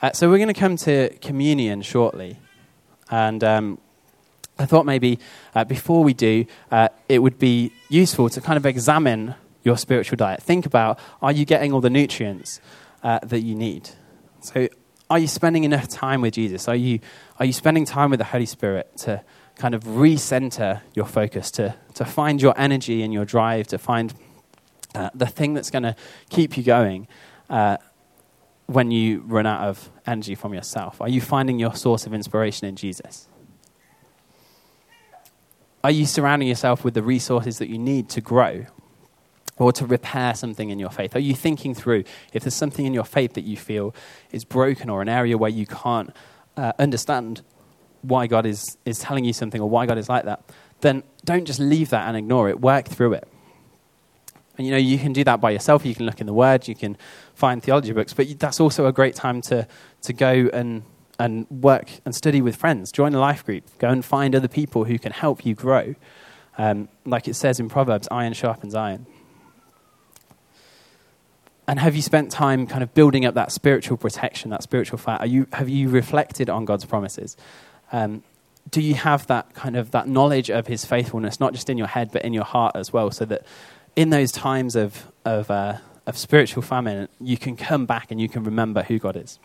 Uh, 0.03 0.13
so, 0.13 0.29
we're 0.29 0.39
going 0.39 0.49
to 0.49 0.61
come 0.61 0.77
to 0.77 1.17
communion 1.21 1.81
shortly. 1.81 2.37
And 3.11 3.43
um, 3.43 3.79
I 4.59 4.67
thought 4.67 4.87
maybe 4.87 5.19
uh, 5.55 5.65
before 5.65 6.05
we 6.05 6.15
do, 6.15 6.45
uh, 6.71 6.89
it 7.09 7.21
would 7.21 7.39
be 7.39 7.73
useful 7.89 8.29
to 8.31 8.41
kind 8.41 8.57
of 8.57 8.67
examine 8.67 9.35
your 9.65 9.77
spiritual 9.77 10.17
diet. 10.17 10.43
Think 10.43 10.67
about 10.67 10.99
are 11.21 11.33
you 11.33 11.45
getting 11.45 11.73
all 11.73 11.81
the 11.81 11.91
nutrients 11.91 12.61
uh, 13.03 13.21
that 13.23 13.41
you 13.41 13.55
need? 13.55 13.91
So, 14.41 14.69
are 15.09 15.19
you 15.19 15.29
spending 15.29 15.65
enough 15.65 15.89
time 15.89 16.23
with 16.23 16.35
Jesus? 16.35 16.69
Are 16.69 16.77
you, 16.77 17.01
are 17.39 17.45
you 17.45 17.53
spending 17.53 17.85
time 17.85 18.11
with 18.11 18.19
the 18.19 18.25
Holy 18.25 18.47
Spirit 18.47 18.97
to 18.99 19.23
kind 19.57 19.75
of 19.75 19.85
recenter 19.85 20.81
your 20.95 21.05
focus, 21.05 21.51
to, 21.53 21.75
to 21.95 22.05
find 22.05 22.41
your 22.41 22.55
energy 22.57 23.03
and 23.03 23.13
your 23.13 23.27
drive, 23.27 23.67
to 23.69 23.79
find 23.79 24.15
uh, 24.95 25.11
the 25.15 25.27
thing 25.27 25.53
that's 25.53 25.71
going 25.71 25.83
to 25.83 25.95
keep 26.31 26.57
you 26.57 26.63
going 26.63 27.09
uh, 27.51 27.77
when 28.67 28.91
you 28.91 29.21
run 29.27 29.45
out 29.45 29.69
of 29.69 29.91
energy 30.07 30.35
from 30.35 30.55
yourself? 30.55 31.01
Are 31.01 31.11
you 31.11 31.21
finding 31.21 31.59
your 31.59 31.75
source 31.75 32.07
of 32.07 32.15
inspiration 32.15 32.67
in 32.67 32.77
Jesus? 32.77 33.29
Are 35.85 35.91
you 35.91 36.07
surrounding 36.07 36.49
yourself 36.49 36.85
with 36.85 36.95
the 36.95 37.03
resources 37.03 37.59
that 37.59 37.69
you 37.69 37.79
need 37.79 38.09
to 38.11 38.21
grow? 38.21 38.67
or 39.59 39.73
to 39.73 39.87
repair 39.87 40.35
something 40.35 40.71
in 40.71 40.79
your 40.79 40.91
faith? 40.91 41.15
Are 41.15 41.21
you 41.21 41.35
thinking 41.35 41.75
through 41.75 42.05
if 42.33 42.43
there's 42.43 42.55
something 42.55 42.87
in 42.87 42.95
your 42.95 43.05
faith 43.05 43.35
that 43.35 43.43
you 43.43 43.57
feel 43.57 43.95
is 44.31 44.45
broken 44.45 44.91
or 44.91 45.03
an 45.03 45.09
area 45.09 45.37
where 45.37 45.51
you 45.51 45.67
can't 45.67 46.15
uh, 46.57 46.73
understand 46.79 47.43
why 48.03 48.27
God 48.27 48.47
is, 48.47 48.77
is 48.85 48.99
telling 48.99 49.25
you 49.25 49.33
something 49.33 49.61
or 49.61 49.69
why 49.69 49.87
God 49.87 49.99
is 49.99 50.09
like 50.09 50.25
that? 50.25 50.43
Then 50.81 51.05
don't 51.25 51.45
just 51.45 51.61
leave 51.61 51.91
that 51.91 52.09
and 52.09 52.17
ignore 52.17 52.49
it. 52.49 52.61
Work 52.61 52.89
through 52.89 53.15
it. 53.15 53.29
And 54.59 54.67
you 54.67 54.73
know, 54.73 54.79
you 54.79 54.99
can 54.99 55.13
do 55.13 55.25
that 55.25 55.41
by 55.41 55.51
yourself. 55.51 55.87
You 55.87 55.95
can 55.95 56.07
look 56.07 56.21
in 56.21 56.27
the 56.27 56.35
Word, 56.35 56.69
you 56.69 56.75
can 56.75 56.97
find 57.35 57.63
theology 57.63 57.93
books, 57.93 58.13
but 58.13 58.39
that's 58.39 58.61
also 58.61 58.87
a 58.87 58.93
great 58.93 59.15
time 59.15 59.41
to, 59.43 59.67
to 60.03 60.13
go 60.13 60.51
and, 60.53 60.83
and 61.23 61.47
work 61.49 61.89
and 62.05 62.17
study 62.17 62.43
with 62.43 62.57
friends. 62.57 62.91
Join 62.91 63.15
a 63.15 63.21
life 63.21 63.47
group. 63.47 63.63
Go 63.79 63.89
and 63.89 64.05
find 64.05 64.35
other 64.35 64.49
people 64.49 64.83
who 64.83 64.99
can 64.99 65.13
help 65.13 65.47
you 65.47 65.55
grow. 65.55 65.95
Um, 66.59 66.89
like 67.05 67.29
it 67.29 67.35
says 67.35 67.61
in 67.61 67.69
Proverbs, 67.69 68.09
iron 68.11 68.33
sharpens 68.33 68.75
iron. 68.75 69.07
And 71.69 71.79
have 71.79 71.95
you 71.95 72.03
spent 72.03 72.33
time 72.33 72.67
kind 72.67 72.83
of 72.83 72.93
building 72.93 73.25
up 73.25 73.35
that 73.35 73.53
spiritual 73.53 73.97
protection, 73.97 74.51
that 74.51 74.65
spiritual 74.65 74.99
fat? 74.99 75.21
Are 75.21 75.27
you, 75.27 75.47
have 75.53 75.69
you 75.69 75.89
reflected 75.89 76.51
on 76.51 76.65
God's 76.65 76.85
promises? 76.85 77.37
Um, 77.93 78.25
do 78.69 78.81
you 78.81 78.95
have 78.95 79.29
that 79.29 79.55
kind 79.55 79.77
of 79.77 79.93
that 79.93 80.09
knowledge 80.09 80.51
of 80.51 80.67
His 80.67 80.85
faithfulness, 80.85 81.39
not 81.39 81.53
just 81.53 81.71
in 81.71 81.79
your 81.79 81.87
head 81.87 82.11
but 82.13 82.25
in 82.25 82.33
your 82.33 82.45
heart 82.45 82.75
as 82.75 82.93
well, 82.93 83.13
so 83.13 83.25
that 83.27 83.47
in 83.95 84.11
those 84.11 84.33
times 84.33 84.75
of 84.75 85.07
of, 85.25 85.53
uh, 85.53 85.79
of 86.05 86.19
spiritual 86.19 86.63
famine, 86.63 87.09
you 87.21 87.37
can 87.37 87.57
come 87.57 87.87
back 87.87 88.11
and 88.11 88.21
you 88.21 88.29
can 88.29 88.43
remember 88.43 88.83
who 88.83 88.99
God 88.99 89.17
is. 89.17 89.39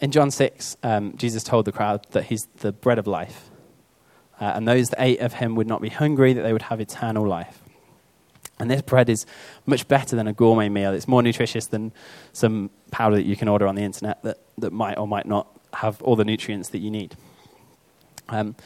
In 0.00 0.10
John 0.10 0.30
six, 0.30 0.76
um, 0.82 1.16
Jesus 1.16 1.42
told 1.42 1.64
the 1.64 1.72
crowd 1.72 2.06
that 2.10 2.24
He's 2.24 2.46
the 2.58 2.72
bread 2.72 2.98
of 2.98 3.06
life, 3.06 3.50
uh, 4.40 4.52
and 4.54 4.68
those 4.68 4.90
that 4.90 5.02
ate 5.02 5.20
of 5.20 5.34
Him 5.34 5.54
would 5.54 5.66
not 5.66 5.80
be 5.80 5.88
hungry; 5.88 6.32
that 6.34 6.42
they 6.42 6.52
would 6.52 6.62
have 6.62 6.80
eternal 6.80 7.26
life. 7.26 7.62
And 8.58 8.70
this 8.70 8.82
bread 8.82 9.08
is 9.08 9.26
much 9.66 9.86
better 9.86 10.16
than 10.16 10.26
a 10.26 10.32
gourmet 10.32 10.68
meal. 10.68 10.92
It's 10.92 11.08
more 11.08 11.22
nutritious 11.22 11.66
than 11.66 11.92
some 12.32 12.70
powder 12.90 13.16
that 13.16 13.26
you 13.26 13.36
can 13.36 13.48
order 13.48 13.66
on 13.66 13.74
the 13.74 13.82
internet 13.82 14.22
that, 14.22 14.38
that 14.56 14.72
might 14.72 14.96
or 14.96 15.06
might 15.06 15.26
not 15.26 15.46
have 15.74 16.00
all 16.02 16.16
the 16.16 16.24
nutrients 16.24 16.70
that 16.70 16.78
you 16.78 16.90
need. 16.90 17.16
Um, 18.30 18.56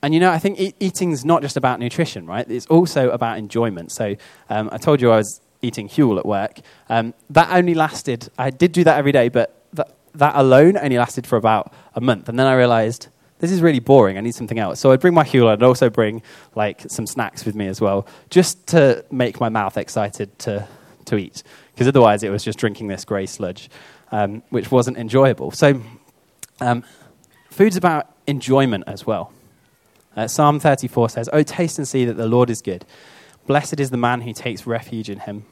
and 0.00 0.14
you 0.14 0.20
know, 0.20 0.30
I 0.30 0.38
think 0.38 0.60
e- 0.60 0.74
eating's 0.78 1.24
not 1.24 1.42
just 1.42 1.56
about 1.56 1.80
nutrition, 1.80 2.26
right? 2.26 2.48
It's 2.48 2.66
also 2.66 3.10
about 3.10 3.38
enjoyment. 3.38 3.90
So 3.90 4.14
um, 4.48 4.68
I 4.70 4.78
told 4.78 5.00
you 5.00 5.10
I 5.10 5.16
was 5.16 5.40
eating 5.60 5.88
Huel 5.88 6.18
at 6.18 6.26
work. 6.26 6.60
Um, 6.88 7.12
that 7.30 7.50
only 7.50 7.74
lasted, 7.74 8.28
I 8.38 8.50
did 8.50 8.70
do 8.70 8.84
that 8.84 8.96
every 8.96 9.12
day, 9.12 9.28
but 9.28 9.64
that, 9.72 9.96
that 10.18 10.34
alone 10.36 10.76
only 10.76 10.98
lasted 10.98 11.26
for 11.26 11.36
about 11.36 11.72
a 11.94 12.00
month. 12.00 12.28
And 12.28 12.38
then 12.38 12.46
I 12.46 12.54
realized 12.54 13.08
this 13.38 13.52
is 13.52 13.60
really 13.60 13.80
boring. 13.80 14.16
I 14.16 14.20
need 14.20 14.34
something 14.34 14.58
else. 14.58 14.80
So 14.80 14.92
I'd 14.92 15.00
bring 15.00 15.14
my 15.14 15.24
Huel. 15.24 15.48
I'd 15.48 15.62
also 15.62 15.90
bring 15.90 16.22
like 16.54 16.82
some 16.88 17.06
snacks 17.06 17.44
with 17.44 17.54
me 17.54 17.66
as 17.66 17.80
well, 17.80 18.06
just 18.30 18.66
to 18.68 19.04
make 19.10 19.40
my 19.40 19.48
mouth 19.48 19.76
excited 19.76 20.38
to, 20.40 20.66
to 21.06 21.16
eat. 21.16 21.42
Because 21.72 21.86
otherwise 21.86 22.22
it 22.22 22.30
was 22.30 22.42
just 22.42 22.58
drinking 22.58 22.88
this 22.88 23.04
grey 23.04 23.26
sludge, 23.26 23.68
um, 24.10 24.42
which 24.48 24.70
wasn't 24.70 24.96
enjoyable. 24.96 25.50
So 25.50 25.82
um, 26.60 26.82
food's 27.50 27.76
about 27.76 28.10
enjoyment 28.26 28.84
as 28.86 29.06
well. 29.06 29.32
Uh, 30.16 30.26
Psalm 30.26 30.58
34 30.58 31.10
says, 31.10 31.28
Oh, 31.32 31.42
taste 31.42 31.78
and 31.78 31.86
see 31.86 32.06
that 32.06 32.14
the 32.14 32.26
Lord 32.26 32.48
is 32.48 32.62
good. 32.62 32.86
Blessed 33.46 33.78
is 33.78 33.90
the 33.90 33.98
man 33.98 34.22
who 34.22 34.32
takes 34.32 34.66
refuge 34.66 35.10
in 35.10 35.20
him. 35.20 35.44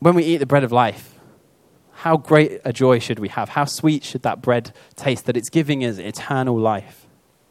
When 0.00 0.14
we 0.14 0.24
eat 0.24 0.38
the 0.38 0.46
bread 0.46 0.64
of 0.64 0.72
life, 0.72 1.17
how 1.98 2.16
great 2.16 2.60
a 2.64 2.72
joy 2.72 3.00
should 3.00 3.18
we 3.18 3.26
have? 3.26 3.48
How 3.48 3.64
sweet 3.64 4.04
should 4.04 4.22
that 4.22 4.40
bread 4.40 4.72
taste 4.94 5.26
that 5.26 5.36
it's 5.36 5.48
giving 5.48 5.84
us 5.84 5.98
eternal 5.98 6.56
life? 6.56 7.06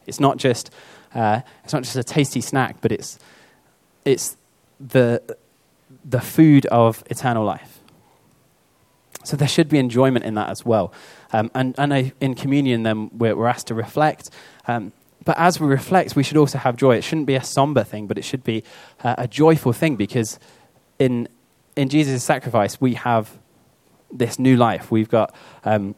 It's 0.06 0.22
not 0.22 0.38
just, 0.38 0.72
uh, 1.14 1.42
it's 1.66 1.74
not 1.74 1.84
just 1.84 1.98
a 1.98 2.04
tasty 2.04 2.40
snack, 2.40 2.78
but 2.80 2.94
it's, 2.94 3.20
it's 4.06 4.38
the, 4.80 5.22
the 6.06 6.22
food 6.22 6.66
of 6.68 7.04
eternal 7.10 7.44
life. 7.44 7.80
So 9.26 9.36
there 9.36 9.50
should 9.50 9.68
be 9.68 9.80
enjoyment 9.80 10.24
in 10.24 10.36
that 10.36 10.50
as 10.50 10.66
well. 10.66 10.94
Um, 11.34 11.52
and 11.54 11.76
and 11.78 12.14
in 12.22 12.34
communion, 12.34 12.84
then 12.84 13.10
we're, 13.18 13.36
we're 13.36 13.48
asked 13.48 13.68
to 13.68 13.74
reflect. 13.74 14.30
Um, 14.66 14.94
but 15.26 15.38
as 15.38 15.60
we 15.60 15.68
reflect, 15.68 16.16
we 16.16 16.24
should 16.24 16.38
also 16.38 16.58
have 16.58 16.78
joy. 16.78 16.96
It 16.96 17.04
shouldn't 17.04 17.28
be 17.28 17.36
a 17.36 17.44
somber 17.44 17.84
thing, 17.84 18.08
but 18.08 18.18
it 18.18 18.24
should 18.24 18.46
be 18.46 18.64
uh, 19.04 19.16
a 19.18 19.28
joyful 19.28 19.74
thing 19.74 19.98
because 19.98 20.40
in, 21.00 21.28
in 21.76 21.90
Jesus' 21.90 22.24
sacrifice, 22.24 22.80
we 22.80 22.94
have 22.94 23.38
this 24.12 24.40
new 24.40 24.56
life. 24.56 24.92
We've 24.92 25.10
got 25.10 25.36
um, 25.64 25.96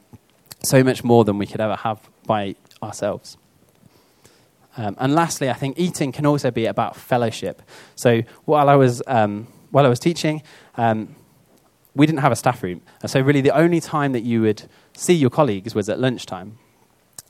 so 0.63 0.83
much 0.83 1.03
more 1.03 1.23
than 1.23 1.37
we 1.37 1.45
could 1.45 1.61
ever 1.61 1.75
have 1.75 1.99
by 2.25 2.55
ourselves. 2.81 3.37
Um, 4.77 4.95
and 4.99 5.13
lastly, 5.13 5.49
I 5.49 5.53
think 5.53 5.77
eating 5.77 6.11
can 6.11 6.25
also 6.25 6.51
be 6.51 6.65
about 6.65 6.95
fellowship. 6.95 7.61
So 7.95 8.21
while 8.45 8.69
I 8.69 8.75
was, 8.75 9.01
um, 9.07 9.47
while 9.71 9.85
I 9.85 9.89
was 9.89 9.99
teaching, 9.99 10.41
um, 10.75 11.15
we 11.95 12.05
didn't 12.05 12.19
have 12.19 12.31
a 12.31 12.35
staff 12.35 12.63
room. 12.63 12.81
And 13.01 13.11
so 13.11 13.19
really 13.19 13.41
the 13.41 13.55
only 13.55 13.81
time 13.81 14.13
that 14.13 14.21
you 14.21 14.41
would 14.41 14.63
see 14.93 15.13
your 15.13 15.29
colleagues 15.29 15.75
was 15.75 15.89
at 15.89 15.99
lunchtime. 15.99 16.57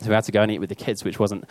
So 0.01 0.09
we 0.09 0.15
had 0.15 0.25
to 0.25 0.31
go 0.31 0.41
and 0.41 0.51
eat 0.51 0.59
with 0.59 0.69
the 0.69 0.75
kids, 0.75 1.03
which 1.03 1.19
wasn't 1.19 1.45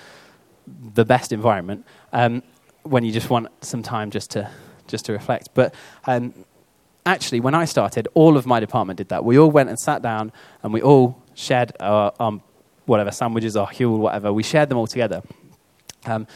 the 0.94 1.04
best 1.04 1.32
environment 1.32 1.84
um, 2.12 2.42
when 2.82 3.04
you 3.04 3.10
just 3.10 3.30
want 3.30 3.48
some 3.64 3.82
time 3.82 4.10
just 4.10 4.30
to, 4.32 4.50
just 4.86 5.06
to 5.06 5.12
reflect. 5.12 5.48
But 5.54 5.74
um, 6.06 6.32
actually, 7.08 7.40
when 7.40 7.54
I 7.54 7.64
started, 7.64 8.08
all 8.14 8.36
of 8.36 8.46
my 8.46 8.60
department 8.60 8.98
did 8.98 9.08
that. 9.08 9.24
We 9.24 9.38
all 9.38 9.50
went 9.50 9.68
and 9.68 9.78
sat 9.78 10.02
down 10.02 10.32
and 10.62 10.72
we 10.72 10.82
all 10.82 11.22
shared 11.34 11.72
our 11.80 12.12
um, 12.20 12.42
whatever 12.86 13.10
sandwiches 13.10 13.56
or 13.56 13.66
huel, 13.66 13.98
whatever. 13.98 14.32
We 14.32 14.42
shared 14.42 14.68
them 14.68 14.78
all 14.78 14.86
together. 14.86 15.22
Um, 16.06 16.26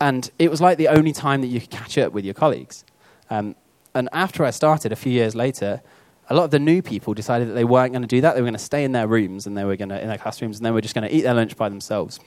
and 0.00 0.30
it 0.38 0.50
was 0.50 0.60
like 0.60 0.78
the 0.78 0.88
only 0.88 1.12
time 1.12 1.40
that 1.42 1.46
you 1.48 1.60
could 1.60 1.70
catch 1.70 1.96
up 1.98 2.12
with 2.12 2.24
your 2.24 2.34
colleagues. 2.34 2.84
Um, 3.30 3.56
and 3.94 4.08
after 4.12 4.44
I 4.44 4.50
started, 4.50 4.92
a 4.92 4.96
few 4.96 5.12
years 5.12 5.34
later, 5.34 5.82
a 6.28 6.34
lot 6.34 6.44
of 6.44 6.50
the 6.50 6.58
new 6.58 6.82
people 6.82 7.14
decided 7.14 7.48
that 7.48 7.52
they 7.52 7.64
weren't 7.64 7.92
going 7.92 8.02
to 8.02 8.08
do 8.08 8.20
that. 8.20 8.34
They 8.34 8.40
were 8.40 8.46
going 8.46 8.54
to 8.54 8.58
stay 8.58 8.84
in 8.84 8.92
their 8.92 9.06
rooms 9.06 9.46
and 9.46 9.56
they 9.56 9.64
were 9.64 9.76
going 9.76 9.90
to 9.90 10.00
in 10.00 10.08
their 10.08 10.18
classrooms 10.18 10.56
and 10.56 10.66
they 10.66 10.70
were 10.70 10.80
just 10.80 10.94
going 10.94 11.08
to 11.08 11.14
eat 11.14 11.22
their 11.22 11.34
lunch 11.34 11.56
by 11.56 11.68
themselves. 11.68 12.20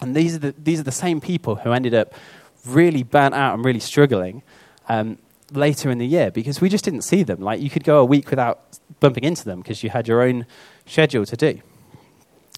And 0.00 0.14
these 0.14 0.36
are 0.36 0.38
the, 0.38 0.54
these 0.56 0.80
are 0.80 0.84
the 0.84 0.92
same 0.92 1.20
people 1.20 1.56
who 1.56 1.72
ended 1.72 1.94
up 1.94 2.14
really 2.66 3.02
burnt 3.02 3.34
out 3.34 3.54
and 3.54 3.64
really 3.64 3.80
struggling 3.80 4.42
um, 4.88 5.18
later 5.52 5.90
in 5.90 5.98
the 5.98 6.06
year 6.06 6.30
because 6.30 6.60
we 6.60 6.68
just 6.68 6.84
didn't 6.84 7.02
see 7.02 7.22
them. 7.22 7.40
Like 7.40 7.60
you 7.60 7.70
could 7.70 7.84
go 7.84 8.00
a 8.00 8.04
week 8.04 8.30
without 8.30 8.78
bumping 9.00 9.24
into 9.24 9.44
them 9.44 9.60
because 9.60 9.82
you 9.82 9.90
had 9.90 10.08
your 10.08 10.22
own 10.22 10.46
schedule 10.86 11.24
to 11.26 11.36
do. 11.36 11.60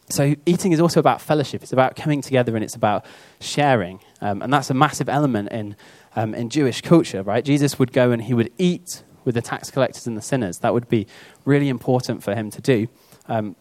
So 0.09 0.35
eating 0.45 0.73
is 0.73 0.81
also 0.81 0.99
about 0.99 1.21
fellowship. 1.21 1.63
It's 1.63 1.73
about 1.73 1.95
coming 1.95 2.21
together 2.21 2.57
and 2.57 2.65
it's 2.65 2.75
about 2.75 3.07
sharing. 3.41 4.01
Um, 4.21 4.43
and 4.43 4.53
that's 4.53 4.69
a 4.69 4.75
massive 4.75 5.09
element 5.09 5.51
in, 5.51 5.77
um, 6.17 6.35
in 6.35 6.51
Jewish 6.51 6.81
culture, 6.81 7.23
right? 7.23 7.45
Jesus 7.45 7.79
would 7.79 7.93
go 7.93 8.11
and 8.11 8.23
he 8.23 8.35
would 8.35 8.53
eat 8.59 9.05
with 9.25 9.37
the 9.37 9.43
tax 9.43 9.71
collectors 9.71 10.07
and 10.07 10.17
the 10.17 10.23
sinners. 10.23 10.59
That 10.59 10.75
would 10.75 10.89
be 10.89 11.07
really 11.45 11.69
important 11.69 12.25
for 12.25 12.35
him 12.35 12.51
to 12.51 12.61
do. 12.61 12.89
Um, 13.29 13.55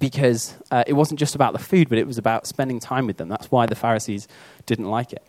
because 0.00 0.54
uh, 0.70 0.82
it 0.86 0.94
wasn't 0.94 1.20
just 1.20 1.34
about 1.34 1.52
the 1.52 1.58
food, 1.58 1.88
but 1.88 1.98
it 1.98 2.06
was 2.06 2.18
about 2.18 2.46
spending 2.46 2.80
time 2.80 3.06
with 3.06 3.16
them. 3.18 3.28
That's 3.28 3.50
why 3.50 3.66
the 3.66 3.76
Pharisees 3.76 4.26
didn't 4.66 4.88
like 4.88 5.12
it. 5.12 5.22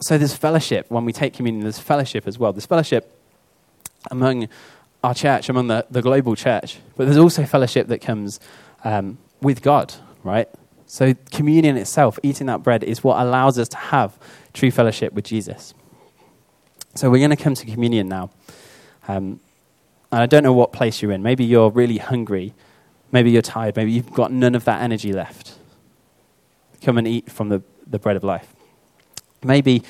So 0.00 0.16
there's 0.16 0.34
fellowship. 0.34 0.86
When 0.90 1.04
we 1.04 1.12
take 1.12 1.34
communion, 1.34 1.62
there's 1.62 1.78
fellowship 1.78 2.26
as 2.26 2.38
well. 2.38 2.52
There's 2.52 2.66
fellowship 2.66 3.16
among 4.10 4.48
our 5.04 5.14
church, 5.14 5.48
among 5.48 5.68
the, 5.68 5.86
the 5.90 6.02
global 6.02 6.34
church. 6.34 6.78
But 6.96 7.04
there's 7.04 7.18
also 7.18 7.44
fellowship 7.44 7.88
that 7.88 8.00
comes 8.00 8.40
um, 8.84 9.18
with 9.42 9.62
God, 9.62 9.94
right? 10.24 10.48
So 10.86 11.14
communion 11.30 11.76
itself, 11.76 12.18
eating 12.22 12.46
that 12.46 12.62
bread, 12.62 12.82
is 12.82 13.04
what 13.04 13.20
allows 13.20 13.58
us 13.58 13.68
to 13.68 13.76
have 13.76 14.18
true 14.52 14.70
fellowship 14.70 15.12
with 15.12 15.24
Jesus. 15.24 15.74
So 16.94 17.10
we're 17.10 17.18
going 17.18 17.30
to 17.30 17.42
come 17.42 17.54
to 17.54 17.66
communion 17.66 18.08
now. 18.08 18.30
Um, 19.06 19.40
and 20.10 20.22
I 20.22 20.26
don't 20.26 20.42
know 20.42 20.52
what 20.52 20.72
place 20.72 21.02
you're 21.02 21.12
in. 21.12 21.22
Maybe 21.22 21.44
you're 21.44 21.70
really 21.70 21.98
hungry 21.98 22.54
Maybe 23.12 23.30
you're 23.30 23.42
tired. 23.42 23.76
Maybe 23.76 23.92
you've 23.92 24.12
got 24.12 24.32
none 24.32 24.54
of 24.54 24.64
that 24.64 24.82
energy 24.82 25.12
left. 25.12 25.58
Come 26.82 26.98
and 26.98 27.06
eat 27.06 27.30
from 27.30 27.48
the, 27.48 27.62
the 27.86 27.98
bread 27.98 28.16
of 28.16 28.24
life. 28.24 28.54
Maybe 29.42 29.82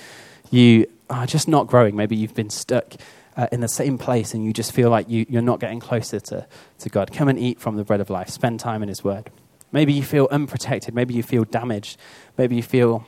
you 0.51 0.87
are 1.09 1.27
just 1.27 1.49
not 1.49 1.67
growing. 1.67 1.97
Maybe 1.97 2.17
you've 2.17 2.35
been 2.35 2.51
stuck 2.51 2.95
uh, 3.37 3.47
in 3.53 3.61
the 3.61 3.69
same 3.69 3.99
place 3.99 4.35
and 4.35 4.45
you 4.45 4.53
just 4.53 4.73
feel 4.73 4.91
like 4.91 5.09
you, 5.09 5.27
you're 5.29 5.43
not 5.43 5.61
getting 5.61 5.81
closer 5.81 6.21
to, 6.21 6.47
to 6.79 6.89
God. 6.89 7.13
Come 7.13 7.29
and 7.29 7.39
eat 7.39 7.61
from 7.61 7.77
the 7.77 7.85
bread 7.85 8.01
of 8.01 8.11
life. 8.11 8.29
Spend 8.29 8.61
time 8.61 8.83
in 8.83 8.89
His 8.89 9.03
Word. 9.03 9.31
Maybe 9.73 9.93
you 9.93 10.03
feel 10.03 10.29
unprotected. 10.31 10.95
Maybe 10.95 11.15
you 11.15 11.23
feel 11.23 11.45
damaged. 11.45 11.97
Maybe 12.37 12.57
you 12.57 12.63
feel 12.63 13.07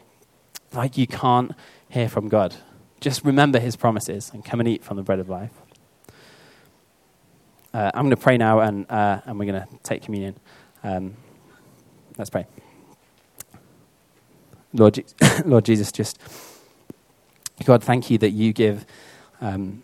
like 0.72 0.96
you 0.96 1.06
can't 1.06 1.52
hear 1.88 2.08
from 2.08 2.28
God. 2.28 2.54
Just 3.00 3.24
remember 3.24 3.58
His 3.58 3.76
promises 3.76 4.30
and 4.32 4.44
come 4.44 4.60
and 4.60 4.68
eat 4.68 4.84
from 4.84 4.96
the 4.96 5.02
bread 5.02 5.18
of 5.18 5.28
life. 5.28 5.50
Uh, 7.74 7.90
I'm 7.94 8.02
going 8.02 8.10
to 8.10 8.16
pray 8.16 8.36
now, 8.36 8.60
and, 8.60 8.88
uh, 8.90 9.22
and 9.24 9.38
we're 9.38 9.46
going 9.46 9.62
to 9.62 9.68
take 9.82 10.02
communion. 10.02 10.38
Um, 10.84 11.16
let's 12.18 12.30
pray. 12.30 12.46
Lord, 14.72 15.02
Lord 15.44 15.64
Jesus, 15.64 15.92
just 15.92 16.18
God, 17.64 17.82
thank 17.82 18.10
you 18.10 18.18
that 18.18 18.30
you 18.30 18.52
give, 18.52 18.84
um, 19.40 19.82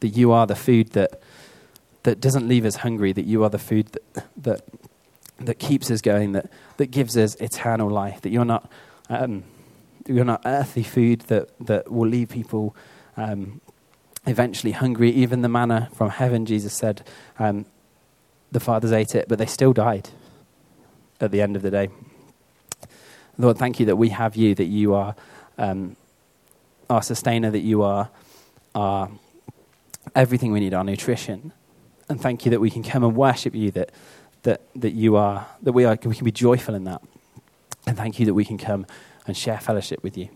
that 0.00 0.08
you 0.08 0.32
are 0.32 0.46
the 0.46 0.56
food 0.56 0.90
that 0.92 1.20
that 2.02 2.20
doesn't 2.20 2.46
leave 2.46 2.64
us 2.64 2.76
hungry, 2.76 3.12
that 3.12 3.24
you 3.24 3.42
are 3.42 3.50
the 3.50 3.58
food 3.58 3.88
that 3.88 4.26
that, 4.36 4.62
that 5.38 5.58
keeps 5.58 5.90
us 5.90 6.00
going, 6.00 6.32
that, 6.32 6.50
that 6.76 6.86
gives 6.86 7.16
us 7.16 7.34
eternal 7.36 7.90
life, 7.90 8.20
that 8.20 8.30
you're 8.30 8.44
not 8.44 8.70
um, 9.08 9.44
you're 10.08 10.24
not 10.24 10.42
earthly 10.44 10.82
food 10.82 11.22
that, 11.22 11.50
that 11.60 11.90
will 11.90 12.08
leave 12.08 12.28
people 12.28 12.76
um, 13.16 13.60
eventually 14.26 14.72
hungry. 14.72 15.10
Even 15.10 15.42
the 15.42 15.48
manna 15.48 15.88
from 15.94 16.10
heaven, 16.10 16.46
Jesus 16.46 16.74
said, 16.74 17.06
um, 17.38 17.66
the 18.52 18.60
fathers 18.60 18.92
ate 18.92 19.14
it, 19.14 19.28
but 19.28 19.38
they 19.38 19.46
still 19.46 19.72
died 19.72 20.10
at 21.20 21.30
the 21.30 21.40
end 21.40 21.56
of 21.56 21.62
the 21.62 21.70
day. 21.70 21.88
Lord, 23.38 23.58
thank 23.58 23.80
you 23.80 23.86
that 23.86 23.96
we 23.96 24.10
have 24.10 24.36
you, 24.36 24.54
that 24.54 24.64
you 24.64 24.94
are 24.94 25.14
um, 25.58 25.96
our 26.88 27.02
sustainer, 27.02 27.50
that 27.50 27.60
you 27.60 27.82
are 27.82 28.08
our 28.74 29.10
everything 30.14 30.52
we 30.52 30.60
need, 30.60 30.74
our 30.74 30.84
nutrition. 30.84 31.52
And 32.08 32.20
thank 32.20 32.44
you 32.44 32.50
that 32.50 32.60
we 32.60 32.70
can 32.70 32.82
come 32.82 33.02
and 33.02 33.16
worship 33.16 33.54
you, 33.54 33.70
that, 33.72 33.90
that, 34.42 34.62
that 34.76 34.92
you 34.92 35.16
are, 35.16 35.46
that 35.62 35.72
we, 35.72 35.84
are, 35.84 35.98
we 36.04 36.14
can 36.14 36.24
be 36.24 36.32
joyful 36.32 36.74
in 36.74 36.84
that. 36.84 37.02
And 37.86 37.96
thank 37.96 38.18
you 38.18 38.26
that 38.26 38.34
we 38.34 38.44
can 38.44 38.58
come 38.58 38.86
and 39.26 39.36
share 39.36 39.58
fellowship 39.58 40.02
with 40.02 40.16
you. 40.16 40.28